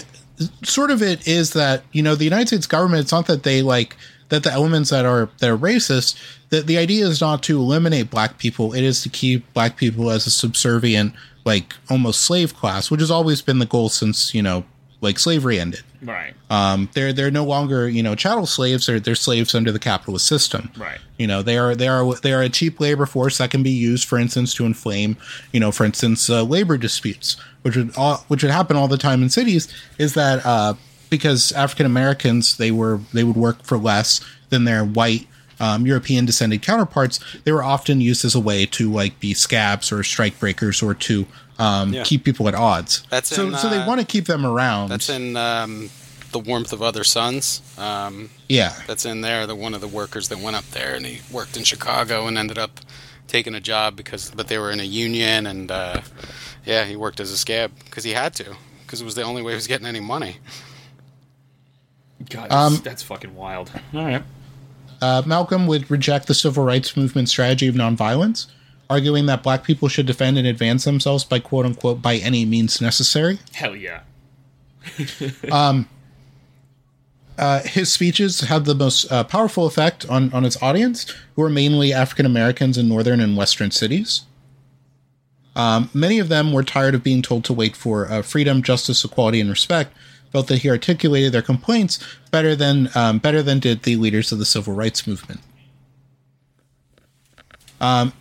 [0.63, 3.03] sort of it is that you know the United States government.
[3.03, 3.97] It's not that they like
[4.29, 6.21] that the elements that are that are racist.
[6.51, 8.73] That the idea is not to eliminate black people.
[8.73, 11.13] It is to keep black people as a subservient,
[11.47, 14.65] like almost slave class, which has always been the goal since you know
[15.01, 15.83] like slavery ended.
[16.03, 16.35] right.
[16.51, 18.87] Um, they're they're no longer you know chattel slaves.
[18.87, 20.71] They're they're slaves under the capitalist system.
[20.77, 20.99] Right.
[21.17, 23.71] You know they are they are they are a cheap labor force that can be
[23.71, 25.17] used, for instance, to inflame
[25.53, 28.99] you know for instance uh, labor disputes, which would all, which would happen all the
[28.99, 29.73] time in cities.
[29.99, 30.75] Is that uh,
[31.09, 34.21] because African Americans they were they would work for less
[34.51, 35.27] than their white.
[35.59, 39.91] Um, European descended counterparts, they were often used as a way to like be scabs
[39.91, 41.27] or strike breakers or to
[41.59, 42.03] um, Yeah.
[42.05, 43.03] keep people at odds.
[43.09, 43.47] That's so.
[43.49, 44.91] in, so they uh, want to keep them around.
[44.91, 45.89] That's in um,
[46.33, 47.63] the warmth of other suns.
[47.79, 48.75] Um, yeah.
[48.87, 49.47] that's in there.
[49.47, 52.37] The one of the workers that went up there and he worked in Chicago and
[52.37, 52.81] ended up
[53.27, 56.03] taking a job because, but they were in a union and uh,
[56.67, 59.41] yeah, he worked as a scab because he had to because it was the only
[59.41, 60.37] way he was getting any money.
[62.31, 63.71] God, Um, that's, that's fucking wild.
[63.95, 64.23] All right.
[65.01, 68.47] Uh, Malcolm would reject the civil rights movement strategy of nonviolence,
[68.89, 72.81] arguing that black people should defend and advance themselves by quote unquote by any means
[72.81, 73.39] necessary.
[73.55, 74.01] Hell yeah.
[77.39, 81.51] Uh, his speeches had the most uh, powerful effect on, on its audience, who were
[81.51, 84.23] mainly African Americans in northern and western cities.
[85.55, 89.05] Um, many of them were tired of being told to wait for uh, freedom, justice,
[89.05, 89.95] equality, and respect.
[90.33, 91.99] Felt that he articulated their complaints
[92.31, 95.41] better than um, better than did the leaders of the civil rights movement.
[97.81, 98.13] Um,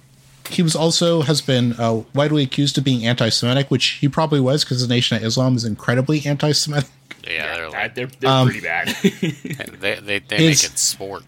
[0.49, 4.63] he was also has been uh, widely accused of being anti-Semitic, which he probably was
[4.63, 6.89] because the Nation of Islam is incredibly anti-Semitic.
[7.27, 8.87] Yeah, they're like, they're they're Um, pretty bad.
[9.79, 11.23] they they, they His- make it sport.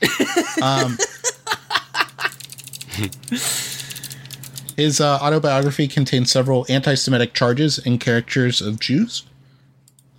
[4.76, 9.24] His uh, autobiography contains several anti Semitic charges and caricatures of Jews.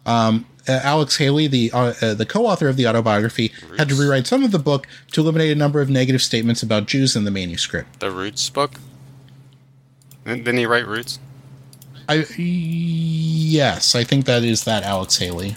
[0.05, 4.25] Um, uh, Alex Haley, the uh, uh, the co-author of the autobiography, had to rewrite
[4.27, 7.31] some of the book to eliminate a number of negative statements about Jews in the
[7.31, 7.99] manuscript.
[7.99, 8.79] The Roots book.
[10.25, 11.19] Didn't didn't he write Roots?
[12.09, 15.55] I yes, I think that is that Alex Haley,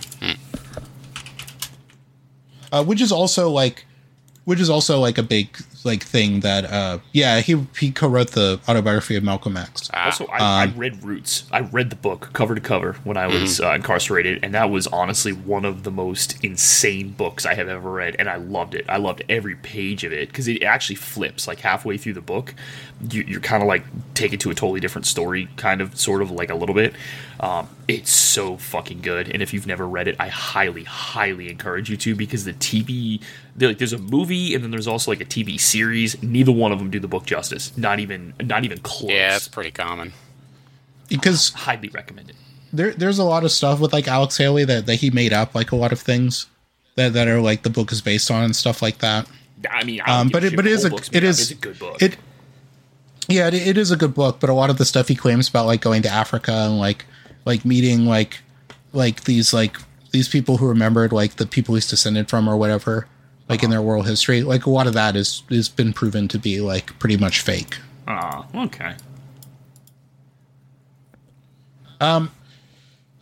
[2.71, 3.87] uh, which is also like,
[4.45, 8.61] which is also like a big like thing that uh yeah he he co-wrote the
[8.69, 9.91] autobiography of Malcolm X.
[9.95, 11.45] Ah, Also, I, Um, I read Roots.
[11.53, 14.87] I read the book cover to cover when I was uh, incarcerated, and that was
[14.89, 18.85] honestly one of the most insane books I have ever read, and I loved it.
[18.89, 22.55] I loved every page of it because it actually flips like halfway through the book.
[23.11, 26.33] You, you're kind of like taken to a totally different story, kind of, sort of
[26.33, 26.95] like a little bit.
[27.39, 31.89] Um, it's so fucking good, and if you've never read it, I highly, highly encourage
[31.89, 33.21] you to because the TV,
[33.55, 36.23] there- like, there's a movie, and then there's also like a TV series.
[36.23, 37.77] Neither one of them do the book justice.
[37.77, 40.13] Not even, not even close yeah, that's pretty common.
[41.09, 42.37] Because highly recommend it.
[42.73, 45.55] there there's a lot of stuff with like Alex Haley that, that he made up
[45.55, 46.47] like a lot of things
[46.97, 49.27] that that are like the book is based on and stuff like that.
[49.71, 51.09] I mean, I don't Um, but it but if it the is a whole book's
[51.09, 51.31] it made up.
[51.31, 52.03] is It's a good book.
[52.03, 52.17] It
[53.29, 55.49] yeah, it, it is a good book, but a lot of the stuff he claims
[55.49, 57.05] about like going to Africa and like
[57.45, 58.41] like meeting like
[58.93, 59.79] like these like
[60.11, 63.07] these people who remembered like the people he's descended from or whatever
[63.49, 66.39] like in their world history like a lot of that is has been proven to
[66.39, 68.95] be like pretty much fake Ah, okay.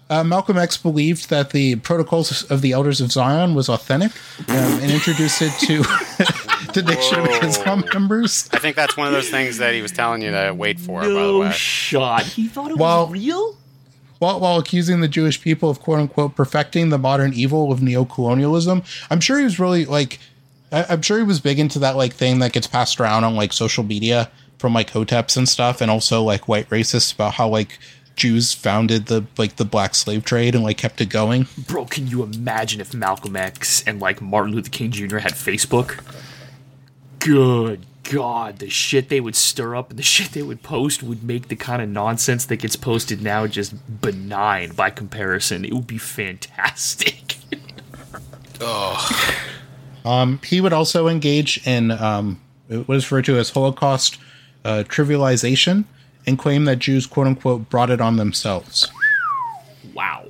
[0.09, 4.13] Uh, Malcolm X believed that the Protocols of the Elders of Zion was authentic
[4.49, 5.79] um, and introduced it to
[6.73, 7.39] the Nation of Whoa.
[7.49, 8.49] Islam members.
[8.53, 11.01] I think that's one of those things that he was telling you to wait for.
[11.01, 12.23] by the No way, shot.
[12.23, 13.57] He thought it Well- was real.
[14.19, 18.85] While, while accusing the Jewish people of quote unquote perfecting the modern evil of neocolonialism,
[19.11, 20.19] I'm sure he was really like,
[20.73, 23.35] I, I'm sure he was big into that like thing that gets passed around on
[23.35, 27.49] like social media from like hoteps and stuff, and also like white racists about how
[27.49, 27.79] like
[28.17, 31.47] Jews founded the like the black slave trade and like kept it going.
[31.67, 35.19] Bro, can you imagine if Malcolm X and like Martin Luther King Jr.
[35.19, 36.03] had Facebook?
[37.19, 41.23] Good God, the shit they would stir up and the shit they would post would
[41.23, 45.65] make the kind of nonsense that gets posted now just benign by comparison.
[45.65, 47.37] It would be fantastic.
[50.07, 54.19] Um, he would also engage in um, what is referred to as Holocaust
[54.65, 55.85] uh, trivialization
[56.27, 58.91] and claim that Jews, quote unquote, brought it on themselves.
[59.95, 60.27] wow.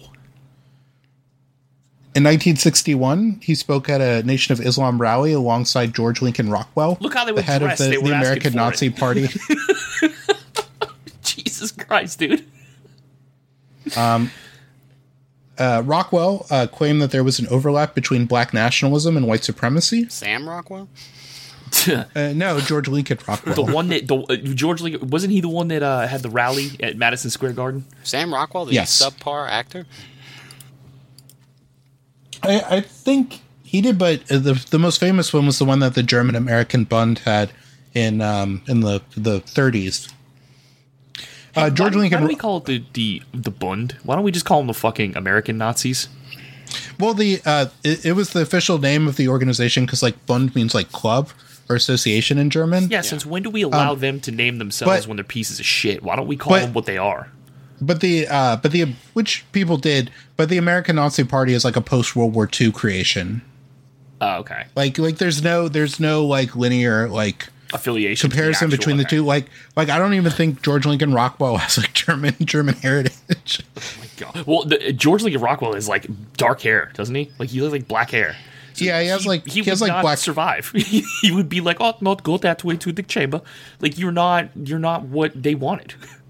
[2.16, 7.12] In 1961, he spoke at a Nation of Islam rally alongside George Lincoln Rockwell, Look
[7.12, 8.96] how they the would head of the, They the were asking American Nazi it.
[8.96, 9.28] Party.
[11.22, 12.44] Jesus Christ, dude.
[15.58, 20.08] Uh, Rockwell uh, claimed that there was an overlap between black nationalism and white supremacy.
[20.08, 20.88] Sam Rockwell.
[22.14, 23.54] Uh, no, George Lincoln Rockwell.
[23.54, 26.30] the one that the, uh, George Lee wasn't he the one that uh, had the
[26.30, 27.84] rally at Madison Square Garden?
[28.02, 29.02] Sam Rockwell, the Yes.
[29.02, 29.84] subpar actor.
[32.46, 35.80] I, I think he did, but uh, the the most famous one was the one
[35.80, 37.50] that the German American Bund had
[37.94, 40.12] in um, in the the 30s.
[41.54, 42.20] Uh, George why, Lincoln.
[42.20, 43.96] Why do we call it the, the the Bund?
[44.02, 46.08] Why don't we just call them the fucking American Nazis?
[46.98, 50.54] Well, the uh, it, it was the official name of the organization because like Bund
[50.54, 51.30] means like club
[51.68, 52.88] or association in German.
[52.90, 55.58] Yeah, since when do we allow them to name themselves Um, but- when they're pieces
[55.58, 56.02] of shit?
[56.02, 57.30] Why don't we call but- them what they are?
[57.80, 61.76] But the uh, but the which people did, but the American Nazi Party is like
[61.76, 63.42] a post World War II creation.
[64.20, 64.64] Oh, okay.
[64.74, 68.30] Like like there's no there's no like linear like Affiliation.
[68.30, 69.16] to the comparison actual- between the okay.
[69.16, 69.24] two.
[69.24, 69.46] Like
[69.76, 73.62] like I don't even think George Lincoln Rockwell has like German German heritage.
[73.76, 74.46] Oh my god.
[74.46, 76.06] Well, the, George Lincoln Rockwell is like
[76.36, 77.30] dark hair, doesn't he?
[77.38, 78.36] Like he has like black hair.
[78.76, 80.18] yeah, he has like he, he, has like not black.
[80.18, 80.70] survive.
[80.74, 83.42] he would be like, "Oh, not go that way to the chamber."
[83.80, 85.94] Like you're not, you're not what they wanted.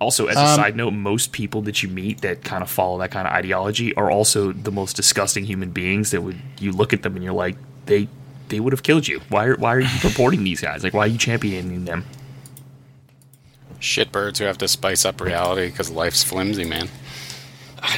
[0.00, 2.98] Also, as a Um, side note, most people that you meet that kind of follow
[3.00, 6.10] that kind of ideology are also the most disgusting human beings.
[6.10, 8.08] That would you look at them and you're like, they
[8.48, 9.20] they would have killed you.
[9.28, 10.82] Why are why are you supporting these guys?
[10.82, 12.04] Like, why are you championing them?
[13.80, 16.88] Shitbirds who have to spice up reality because life's flimsy, man.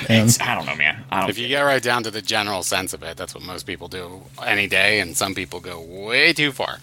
[0.05, 1.05] It's- I don't know, man.
[1.11, 1.31] I don't.
[1.31, 3.89] If you get right down to the general sense of it, that's what most people
[3.89, 6.79] do any day, and some people go way too far.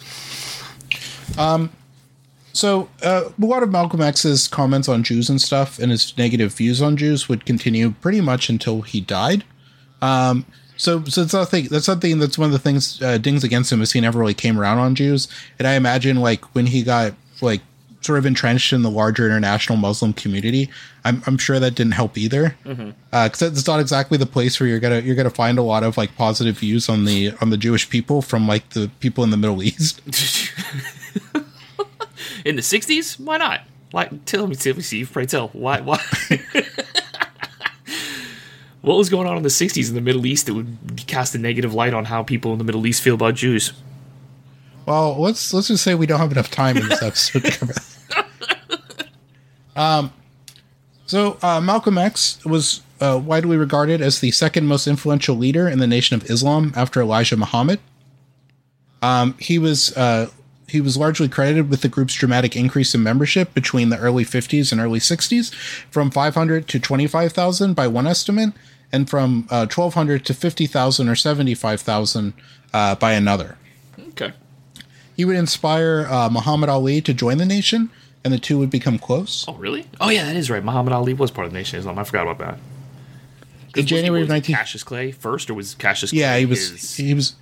[2.53, 6.53] So, uh, a lot of Malcolm X's comments on Jews and stuff and his negative
[6.53, 9.43] views on Jews would continue pretty much until he died.
[10.01, 10.45] Um,
[10.77, 13.81] so, so it's something that's something that's one of the things uh, dings against him
[13.81, 15.27] is he never really came around on Jews.
[15.59, 17.61] And I imagine like when he got like
[18.01, 20.69] sort of entrenched in the larger international Muslim community,
[21.03, 22.55] I'm, I'm sure that didn't help either.
[23.11, 25.97] Because it's not exactly the place where you're gonna you're gonna find a lot of
[25.97, 29.37] like positive views on the on the Jewish people from like the people in the
[29.37, 30.01] Middle East.
[32.45, 33.61] in the '60s, why not?
[33.91, 34.09] Why?
[34.25, 35.11] Tell me, tell me, Steve.
[35.11, 35.49] Pray tell.
[35.49, 35.81] Why?
[35.81, 35.99] Why?
[38.81, 41.37] What was going on in the '60s in the Middle East that would cast a
[41.37, 43.73] negative light on how people in the Middle East feel about Jews?
[44.85, 47.85] Well, let's let's just say we don't have enough time in this episode
[49.75, 50.13] um,
[51.05, 55.79] so uh, Malcolm X was uh, widely regarded as the second most influential leader in
[55.79, 57.79] the Nation of Islam after Elijah Muhammad.
[59.01, 60.29] Um, he was uh,
[60.71, 64.71] he was largely credited with the group's dramatic increase in membership between the early 50s
[64.71, 65.53] and early 60s,
[65.89, 68.53] from 500 to 25,000 by one estimate,
[68.91, 72.33] and from uh, 1,200 to 50,000 or 75,000
[72.73, 73.57] uh, by another.
[74.09, 74.33] Okay.
[75.15, 77.89] He would inspire uh, Muhammad Ali to join the nation,
[78.23, 79.45] and the two would become close.
[79.47, 79.85] Oh, really?
[79.99, 80.63] Oh, yeah, that is right.
[80.63, 81.99] Muhammad Ali was part of the Nation of Islam.
[81.99, 82.59] I forgot about that.
[83.75, 86.11] In January of was 19 Cassius Clay first, or was Cassius?
[86.11, 87.35] Clay Yeah, he was his he was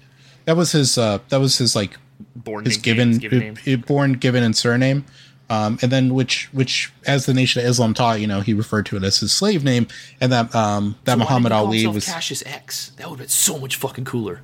[0.46, 1.98] that was his uh that was his like
[2.36, 3.58] born his nickname, given, given name.
[3.84, 5.06] uh, born given and surname
[5.50, 8.86] um and then which which as the nation of islam taught you know he referred
[8.86, 9.88] to it as his slave name
[10.20, 12.92] and that um that So muhammad didn't he call ali was Cassius X.
[12.98, 14.42] That would have been so much fucking cooler.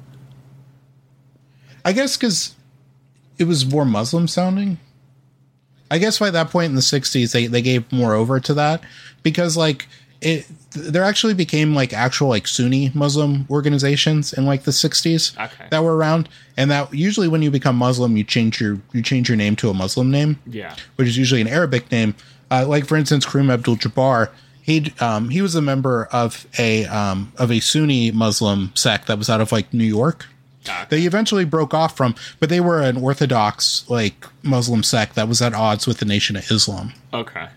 [1.83, 2.55] i guess because
[3.37, 4.77] it was more muslim sounding
[5.91, 8.81] i guess by that point in the 60s they they gave more over to that
[9.23, 9.87] because like
[10.23, 15.67] it there actually became like actual like sunni muslim organizations in like the 60s Okay.
[15.69, 19.29] that were around and that usually when you become muslim you change your you change
[19.29, 20.75] your name to a muslim name Yeah.
[20.95, 22.15] which is usually an Arabic name.
[22.51, 24.29] Uh, like for instance, Kareem Abdul-Jabbar,
[24.61, 29.17] he um, he was a member of a um, of a Sunni Muslim sect that
[29.17, 30.27] was out of like New York.
[30.63, 30.85] Okay.
[30.89, 35.41] They eventually broke off from, but they were an Orthodox like Muslim sect that was
[35.41, 36.93] at odds with the Nation of Islam.
[37.11, 37.47] Okay.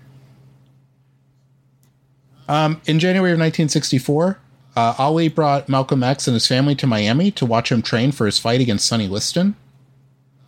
[2.49, 4.38] Um, in January of 1964,
[4.76, 8.26] uh, Ali brought Malcolm X and his family to Miami to watch him train for
[8.26, 9.57] his fight against Sonny Liston.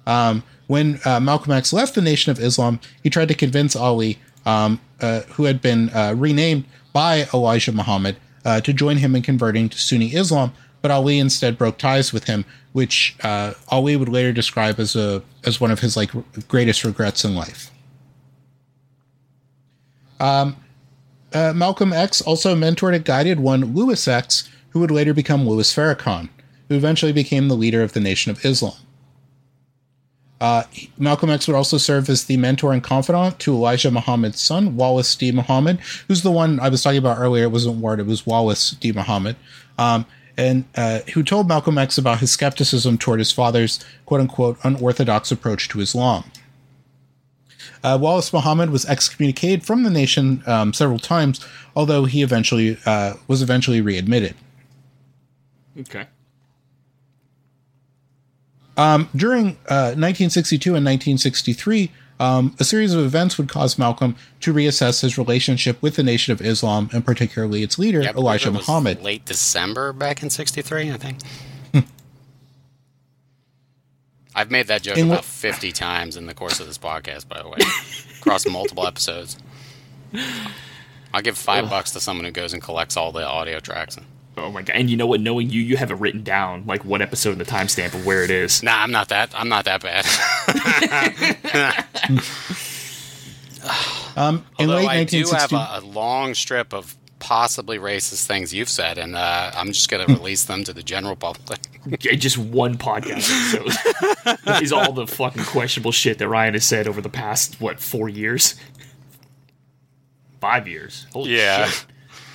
[0.06, 4.18] Um, when uh, Malcolm X left the Nation of Islam, he tried to convince Ali,
[4.44, 9.22] um, uh, who had been uh, renamed by Elijah Muhammad, uh, to join him in
[9.22, 10.52] converting to Sunni Islam.
[10.80, 15.22] But Ali instead broke ties with him, which uh, Ali would later describe as a
[15.44, 16.10] as one of his like
[16.46, 17.70] greatest regrets in life.
[21.32, 25.72] Uh, Malcolm X also mentored and guided one Louis X, who would later become Louis
[25.72, 26.28] Farrakhan,
[26.68, 28.74] who eventually became the leader of the Nation of Islam.
[30.40, 30.62] Uh,
[30.96, 35.14] Malcolm X would also serve as the mentor and confidant to Elijah Muhammad's son, Wallace
[35.16, 35.32] D.
[35.32, 37.44] Muhammad, who's the one I was talking about earlier.
[37.44, 38.92] It wasn't Ward, it was Wallace D.
[38.92, 39.36] Muhammad,
[39.78, 40.06] um,
[40.36, 45.32] and uh, who told Malcolm X about his skepticism toward his father's quote unquote unorthodox
[45.32, 46.24] approach to Islam.
[47.82, 51.44] Uh, Wallace Muhammad was excommunicated from the nation um, several times,
[51.76, 54.34] although he eventually uh, was eventually readmitted.
[55.78, 56.06] Okay.
[58.76, 64.52] Um, during uh, 1962 and 1963, um, a series of events would cause Malcolm to
[64.52, 68.52] reassess his relationship with the Nation of Islam, and particularly its leader, Yeah, Elijah it
[68.52, 69.02] was Muhammad.
[69.02, 71.18] Late December back in '63, I think.
[74.38, 77.28] I've made that joke In about what- 50 times in the course of this podcast,
[77.28, 77.58] by the way,
[78.20, 79.36] across multiple episodes.
[81.12, 83.98] I'll give five bucks to someone who goes and collects all the audio tracks.
[84.36, 84.76] Oh my god!
[84.76, 85.20] And you know what?
[85.20, 88.22] Knowing you, you have it written down, like what episode and the timestamp of where
[88.22, 88.62] it is.
[88.62, 89.32] Nah, I'm not that.
[89.34, 90.06] I'm not that bad.
[94.16, 98.52] Um, in Although late I do have a, a long strip of possibly racist things
[98.54, 101.58] you've said, and uh, I'm just going to release them to the general public.
[102.00, 107.00] Just one podcast episode is all the fucking questionable shit that Ryan has said over
[107.00, 108.54] the past what four years,
[110.40, 111.06] five years.
[111.12, 111.66] Holy Yeah.
[111.66, 111.86] shit!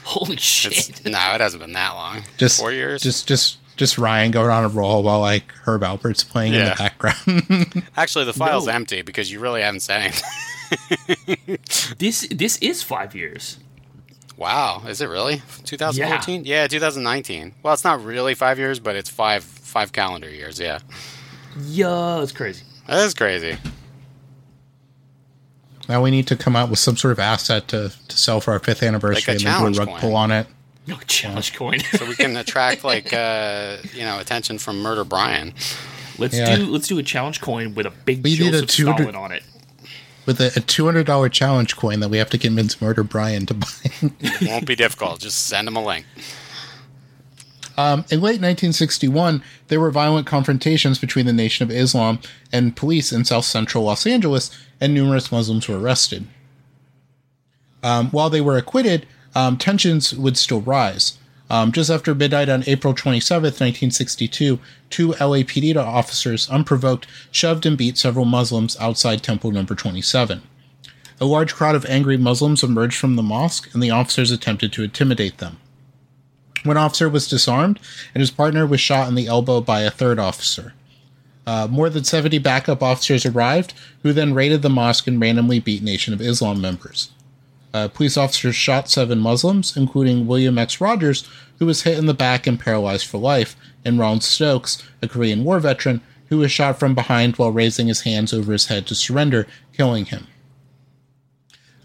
[0.03, 0.89] Holy shit!
[0.89, 2.23] It's, no, it hasn't been that long.
[2.37, 3.01] just four years.
[3.01, 6.75] just just just Ryan going on a roll while like Herb Alpert's playing in the
[6.77, 7.83] background.
[7.97, 8.73] Actually, the file's No.
[8.73, 10.29] empty because you really haven't said anything.
[11.99, 13.57] This this is five years.
[14.43, 16.45] Wow, is it really 2014?
[16.45, 16.67] Yeah.
[16.67, 17.53] 2019.
[17.63, 20.59] Well, it's not really five years, but it's five five calendar years.
[20.59, 20.79] Yeah,
[21.59, 22.63] Yeah, it's crazy.
[22.87, 23.57] that is crazy.
[25.89, 28.51] now we need to come out with some sort of asset to, to sell for
[28.51, 29.99] our fifth anniversary Like a and then do a rug coin.
[29.99, 30.47] pull on it.
[30.87, 31.79] No challenge coin.
[31.97, 35.53] So we can attract like uh, you know attention from Murder Brian.
[36.17, 36.55] let's Yeah.
[36.57, 39.43] do let's do a challenge coin with a big We need a Stalin on it.
[40.25, 43.45] With a, a two hundred dollar challenge coin that we have to convince Murder Brian
[43.47, 43.67] to buy.
[44.21, 45.19] It won't be difficult.
[45.19, 46.05] Just send him a link.
[47.75, 52.19] Um, in late 1961, there were violent confrontations between the Nation of Islam
[52.51, 56.27] and police in south central Los Angeles, and numerous Muslims were arrested.
[57.81, 61.17] Um, while they were acquitted, um, tensions would still rise.
[61.53, 64.57] Um, just after midnight on April 27, 1962,
[64.89, 70.41] two LAPD officers, unprovoked, shoved and beat several Muslims outside Temple Number 27.
[71.21, 74.83] A large crowd of angry Muslims emerged from the mosque, and the officers attempted to
[74.83, 75.57] intimidate them.
[76.63, 77.79] One officer was disarmed,
[78.15, 80.73] and his partner was shot in the elbow by a third officer.
[81.45, 85.83] Uh, more than 70 backup officers arrived, who then raided the mosque and randomly beat
[85.83, 87.11] Nation of Islam members.
[87.73, 90.79] Uh, police officers shot seven Muslims, including William X.
[90.79, 91.27] Rogers,
[91.57, 95.43] who was hit in the back and paralyzed for life, and Ronald Stokes, a Korean
[95.43, 98.95] War veteran, who was shot from behind while raising his hands over his head to
[98.95, 100.27] surrender, killing him.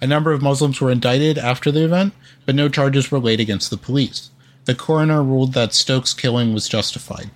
[0.00, 2.14] A number of Muslims were indicted after the event,
[2.46, 4.30] but no charges were laid against the police.
[4.66, 7.30] The coroner ruled that Stokes' killing was justified.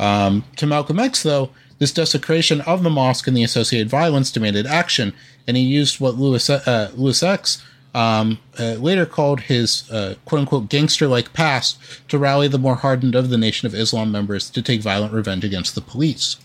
[0.00, 4.66] Um, to Malcolm X, though, this desecration of the mosque and the associated violence demanded
[4.66, 5.14] action,
[5.48, 7.64] and he used what Louis, uh, Louis X
[7.94, 12.76] um, uh, later called his uh, quote unquote gangster like past to rally the more
[12.76, 16.36] hardened of the Nation of Islam members to take violent revenge against the police.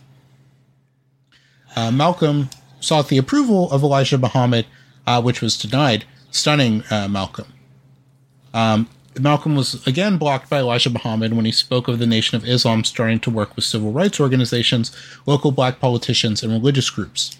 [1.75, 2.49] Uh, Malcolm
[2.79, 4.65] sought the approval of Elijah Muhammad,
[5.05, 7.47] uh, which was denied, stunning uh, Malcolm.
[8.53, 8.89] Um,
[9.19, 12.83] Malcolm was again blocked by Elijah Muhammad when he spoke of the Nation of Islam
[12.83, 17.37] starting to work with civil rights organizations, local black politicians, and religious groups.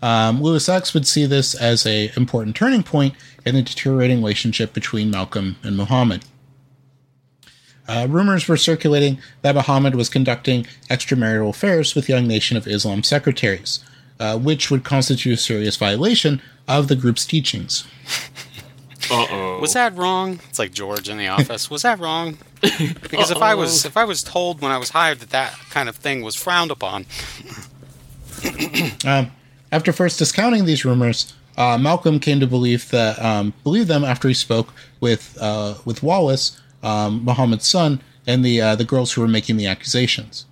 [0.00, 3.14] Um, Louis X would see this as a important turning point
[3.44, 6.24] in the deteriorating relationship between Malcolm and Muhammad.
[7.88, 13.02] Uh, rumors were circulating that Muhammad was conducting extramarital affairs with young Nation of Islam
[13.02, 13.80] secretaries,
[14.20, 17.84] uh, which would constitute a serious violation of the group's teachings.
[19.10, 19.58] Uh oh.
[19.60, 20.38] Was that wrong?
[20.50, 21.70] It's like George in the office.
[21.70, 22.36] Was that wrong?
[22.60, 25.88] Because if I was if I was told when I was hired that that kind
[25.88, 27.06] of thing was frowned upon,
[29.06, 29.30] Um,
[29.70, 34.28] after first discounting these rumors, uh, Malcolm came to believe that um, believe them after
[34.28, 39.20] he spoke with uh, with Wallace, um, Muhammad's son, and the uh, the girls who
[39.20, 40.46] were making the accusations.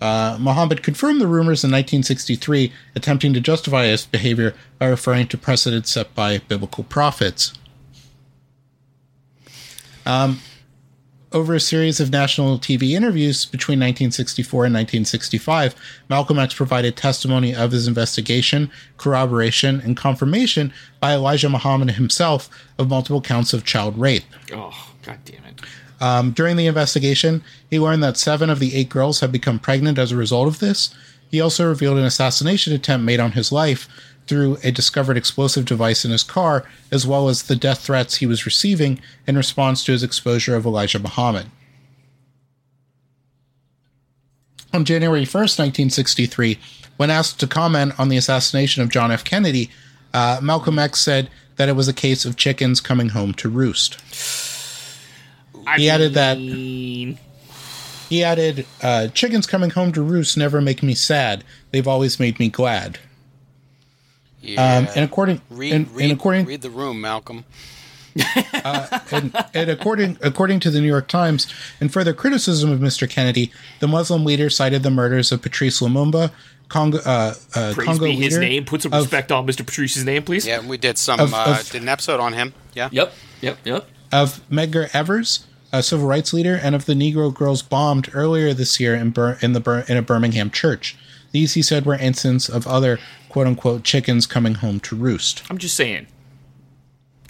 [0.00, 5.38] Uh, Muhammad confirmed the rumors in 1963, attempting to justify his behavior by referring to
[5.38, 7.52] precedents set by biblical prophets.
[10.04, 10.40] Um,
[11.32, 15.74] over a series of national TV interviews between 1964 and 1965,
[16.08, 22.48] Malcolm X provided testimony of his investigation, corroboration, and confirmation by Elijah Muhammad himself
[22.78, 24.24] of multiple counts of child rape.
[24.52, 25.60] Oh, god damn it.
[26.00, 29.98] Um, during the investigation, he learned that seven of the eight girls had become pregnant
[29.98, 30.94] as a result of this.
[31.30, 33.88] He also revealed an assassination attempt made on his life
[34.26, 38.26] through a discovered explosive device in his car, as well as the death threats he
[38.26, 41.46] was receiving in response to his exposure of Elijah Muhammad.
[44.72, 46.58] On January 1st, 1963,
[46.96, 49.24] when asked to comment on the assassination of John F.
[49.24, 49.70] Kennedy,
[50.14, 53.98] uh, Malcolm X said that it was a case of chickens coming home to roost.
[55.66, 56.38] I He added that-
[58.08, 61.44] He added, uh, Chickens coming home to roost never make me sad.
[61.70, 62.98] They've always made me glad.
[64.42, 64.76] Yeah.
[64.78, 67.44] Um, and according read, and, read, and according read the room, Malcolm.
[68.34, 71.46] and, and according according to the New York Times,
[71.80, 73.08] in further criticism of Mr.
[73.08, 73.50] Kennedy,
[73.80, 76.30] the Muslim leader cited the murders of Patrice Lumumba,
[76.68, 78.64] Congo uh, uh, praise Congo be his name.
[78.64, 79.64] Put some of- respect on Mr.
[79.64, 80.46] Patrice's name, please.
[80.46, 82.52] Yeah, we did some Of- uh, of- did an episode on him.
[82.74, 82.88] Yeah.
[82.92, 83.14] Yep.
[83.40, 83.58] Yep.
[83.64, 83.86] Yep.
[84.12, 88.78] of Medgar Evers, a civil rights leader, and of the Negro girls bombed earlier this
[88.78, 90.96] year in, Bir- in the Bir- in a Birmingham church.
[91.32, 92.98] These, he said, were instances of other
[93.32, 95.42] "quote unquote" chickens coming home to roost.
[95.50, 96.06] I'm just saying.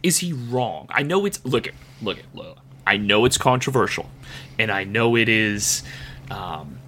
[0.02, 0.86] Is he wrong?
[0.90, 2.58] I know it's look at look at look.
[2.86, 4.10] I know it's controversial,
[4.58, 5.84] and I know it is,
[6.30, 6.78] um,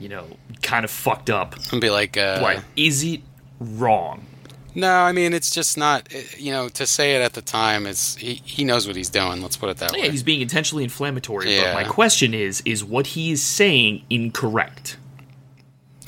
[0.00, 0.26] you know,
[0.62, 1.54] kind of fucked up.
[1.70, 3.20] And be like, uh, But is it
[3.60, 4.26] wrong?
[4.74, 7.86] no, I mean, it's just not, uh, you know, to say it at the time,
[7.86, 9.40] is he, he knows what he's doing.
[9.40, 10.10] Let's put it that Yeah, way.
[10.10, 11.54] he's being intentionally inflammatory.
[11.54, 11.72] Yeah.
[11.72, 14.96] But my question is: is what he is saying incorrect?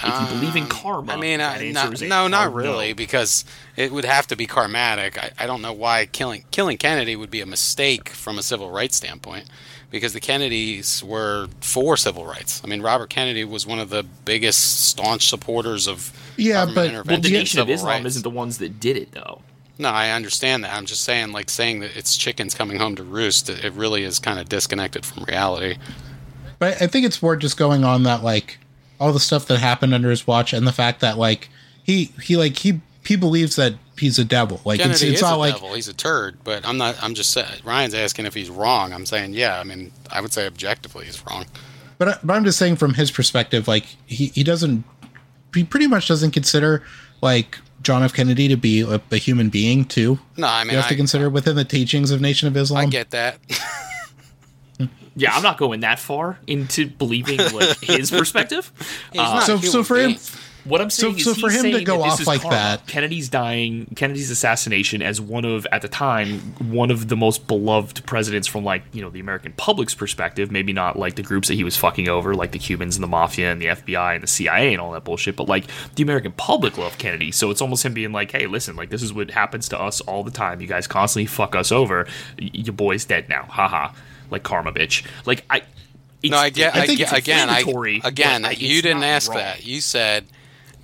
[0.03, 2.55] If you believe in uh, karma, I mean, that I, not, is a no, not
[2.55, 2.95] really, no.
[2.95, 3.45] because
[3.77, 5.19] it would have to be karmatic.
[5.19, 8.71] I, I don't know why killing killing Kennedy would be a mistake from a civil
[8.71, 9.47] rights standpoint,
[9.91, 12.61] because the Kennedys were for civil rights.
[12.63, 17.03] I mean, Robert Kennedy was one of the biggest staunch supporters of Yeah, but- Well,
[17.05, 18.07] the in Nation of Islam rights.
[18.07, 19.41] isn't the ones that did it, though.
[19.81, 20.75] No, I understand that.
[20.75, 23.49] I'm just saying, like saying that it's chickens coming home to roost.
[23.49, 25.79] It, it really is kind of disconnected from reality.
[26.59, 28.59] But I think it's worth just going on that like
[29.01, 31.49] all the stuff that happened under his watch and the fact that like
[31.83, 34.61] he he like he he believes that he's a devil.
[34.65, 35.75] Like it's, Kennedy it's is not a like devil.
[35.75, 36.39] He's a turd.
[36.45, 37.03] But I'm not.
[37.03, 37.61] I'm just saying.
[37.65, 38.93] Ryan's asking if he's wrong.
[38.93, 39.59] I'm saying, yeah.
[39.59, 41.47] I mean, I would say objectively he's wrong.
[41.99, 44.85] But, I- but I'm just saying from his perspective, like he, he doesn't,
[45.55, 46.83] he pretty much doesn't consider
[47.23, 48.13] like John F.
[48.13, 50.19] Kennedy to be a, a human being too.
[50.37, 52.87] No, I mean, You have to consider within the teachings of Nation of Islam.
[52.87, 53.39] I get that.
[55.19, 58.73] Yeah, I'm not going that far into believing like his perspective.
[59.17, 60.17] Uh, so so for him.
[60.65, 62.57] What I'm saying so is for him to go off like karma.
[62.57, 67.47] that- Kennedy's dying, Kennedy's assassination as one of at the time one of the most
[67.47, 70.51] beloved presidents from like you know the American public's perspective.
[70.51, 73.09] Maybe not like the groups that he was fucking over, like the Cubans and the
[73.09, 75.37] mafia and the FBI and the CIA and all that bullshit.
[75.37, 75.65] But like
[75.95, 79.03] the American public loved Kennedy, so it's almost him being like, hey, listen, like this
[79.03, 80.61] is what happens to us all the time.
[80.61, 82.07] You guys constantly fuck us over.
[82.39, 83.93] Y- your boy's dead now, haha.
[84.31, 85.07] Like karma, bitch.
[85.27, 85.63] Like I.
[86.23, 86.75] It's, No, I get.
[86.75, 87.49] I I, think get it's again.
[87.49, 87.61] I,
[88.05, 89.39] again, but you didn't ask wrong.
[89.39, 89.65] that.
[89.65, 90.27] You said,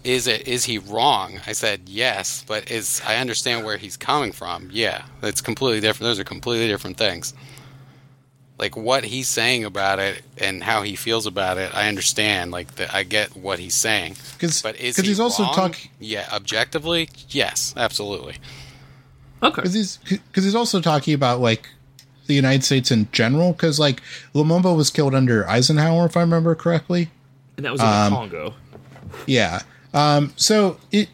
[0.04, 0.46] "Is it?
[0.46, 4.68] Is he wrong?" I said yes, but is I understand where he's coming from.
[4.72, 6.08] Yeah, it's completely different.
[6.08, 7.34] Those are completely different things.
[8.56, 12.52] Like what he's saying about it and how he feels about it, I understand.
[12.52, 14.14] Like the, I get what he's saying.
[14.38, 15.54] 'Cause- but is 'cause he he's also wrong?
[15.54, 18.36] talk- Yeah, objectively, yes, absolutely.
[19.42, 19.56] Okay.
[19.56, 21.68] because he's because he's also talking about like
[22.26, 23.52] the United States in general.
[23.52, 24.02] Because like
[24.34, 27.10] Lumumba was killed under Eisenhower, if I remember correctly.
[27.56, 28.54] And that was in Um, the Congo.
[29.26, 29.62] Yeah.
[29.92, 31.08] Um, so it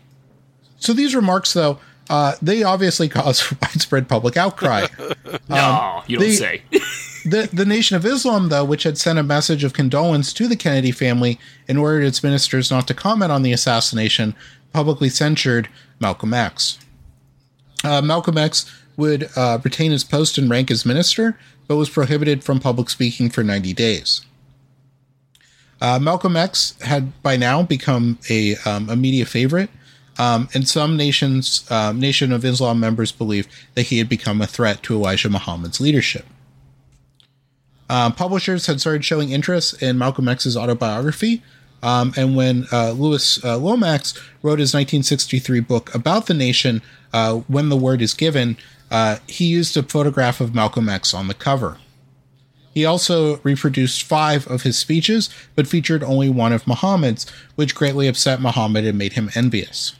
[0.79, 1.79] so these remarks though
[2.09, 4.87] uh, they obviously cause widespread public outcry.
[5.49, 6.63] No, you don't the- say.
[7.25, 10.57] the the Nation of Islam though, which had sent a message of condolence to the
[10.57, 11.39] Kennedy family
[11.69, 14.35] and ordered its ministers not to comment on the assassination,
[14.73, 15.69] publicly censured
[16.01, 16.79] Malcolm X.
[17.85, 18.71] Uh, Malcolm X
[19.01, 21.37] would uh, retain his post and rank as minister,
[21.67, 24.25] but was prohibited from public speaking for 90 days.
[25.81, 29.71] Uh, Malcolm X had by now become a, um, a media favorite,
[30.19, 34.47] um, and some nations, um, Nation of Islam members believed that he had become a
[34.47, 36.27] threat to Elijah Muhammad's leadership.
[37.89, 41.43] Um, publishers had started showing interest in Malcolm X's autobiography,
[41.83, 46.83] um, and when uh, Louis uh, Lomax wrote his 1963 book about the nation,
[47.13, 48.59] uh, When the Word is Given,
[48.91, 51.79] uh, he used a photograph of Malcolm X on the cover.
[52.75, 58.07] He also reproduced five of his speeches, but featured only one of Muhammad's, which greatly
[58.07, 59.95] upset Muhammad and made him envious.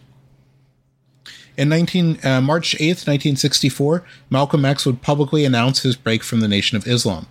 [1.57, 6.49] In 19, uh, March 8th, 1964, Malcolm X would publicly announce his break from the
[6.49, 7.27] Nation of Islam.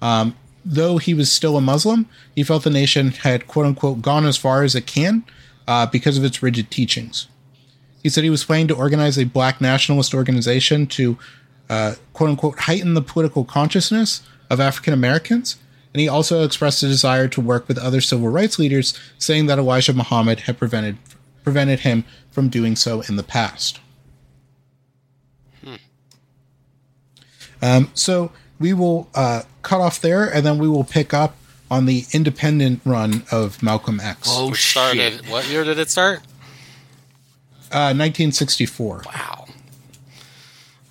[0.00, 4.24] Um, though he was still a Muslim, he felt the nation had quote unquote gone
[4.24, 5.24] as far as it can
[5.66, 7.26] uh, because of its rigid teachings.
[8.02, 11.18] He said he was planning to organize a black nationalist organization to
[11.68, 15.56] uh, quote unquote heighten the political consciousness of African Americans.
[15.92, 19.58] And he also expressed a desire to work with other civil rights leaders, saying that
[19.58, 20.98] Elijah Muhammad had prevented
[21.42, 23.80] prevented him from doing so in the past.
[27.60, 31.36] Um, so we will uh, cut off there, and then we will pick up
[31.70, 34.70] on the independent run of Malcolm X, Oh Which shit!
[34.70, 35.28] started.
[35.28, 36.20] What year did it start?
[37.72, 39.02] Uh, 1964.
[39.06, 39.46] Wow,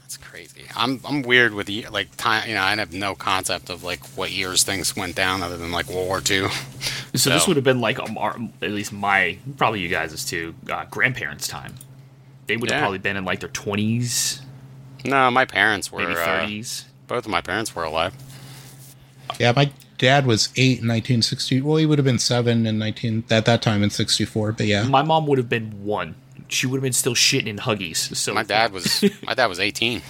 [0.01, 0.63] that's crazy.
[0.75, 2.47] I'm I'm weird with the like time.
[2.47, 5.71] You know, I have no concept of like what years things went down other than
[5.71, 6.47] like World War II.
[7.15, 10.53] So this would have been like um, our, at least my probably you guys' too
[10.69, 11.73] uh, grandparents' time.
[12.45, 14.41] They would have probably been in like their twenties,
[15.03, 15.99] No, my parents were.
[15.99, 16.85] maybe uh, thirties.
[17.07, 18.13] both of my parents were alive.
[19.39, 21.61] Yeah, my dad was eight in 1960.
[21.61, 24.51] Well, he would have been seven in 19 at that time in 64.
[24.53, 26.15] But yeah, my mom would have been one.
[26.49, 28.15] She would have been still shitting in huggies.
[28.15, 29.03] So My dad was.
[29.23, 30.01] my dad was 18.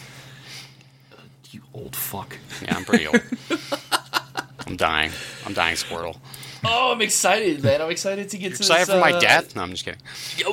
[1.52, 2.38] you old fuck.
[2.62, 3.22] Yeah, I'm pretty old.
[4.68, 5.12] I'm dying.
[5.46, 6.18] I'm dying, Squirtle.
[6.66, 7.82] Oh, I'm excited, man.
[7.82, 9.56] I'm excited to get to Excited this, for my uh, death?
[9.56, 10.02] No, I'm just kidding.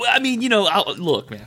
[0.09, 1.47] I mean, you know, I'll, look, man.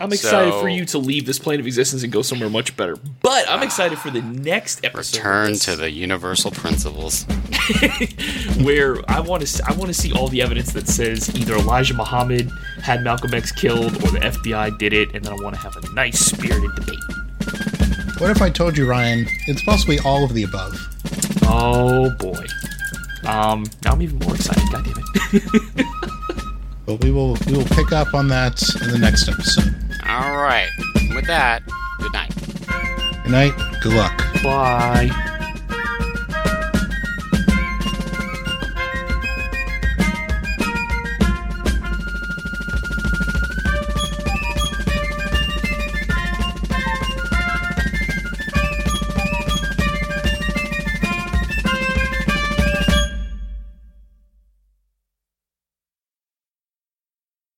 [0.00, 2.74] I'm excited So- for you to leave this plane of existence and go somewhere much
[2.76, 2.96] better.
[3.20, 5.18] But I'm excited for the next episode.
[5.18, 7.24] Return to the universal principles.
[8.62, 11.94] where I want to I want to see all the evidence that says either Elijah
[11.94, 12.50] Muhammad
[12.82, 15.76] had Malcolm X killed or the FBI did it, and then I want to have
[15.76, 16.98] a nice spirited debate.
[18.18, 19.26] what if I told you, Ryan?
[19.46, 20.78] It's possibly all of the above.
[21.42, 22.44] Oh boy.
[23.24, 24.62] Um, now I'm even more excited.
[24.72, 24.94] God damn
[25.42, 25.86] it.
[26.86, 29.72] But we will we will pick up on that in the next episode.
[30.08, 30.68] All right.
[31.14, 31.62] With that,
[31.98, 32.32] good night.
[33.22, 33.80] Good night.
[33.82, 34.16] Good luck.
[34.42, 35.38] Bye.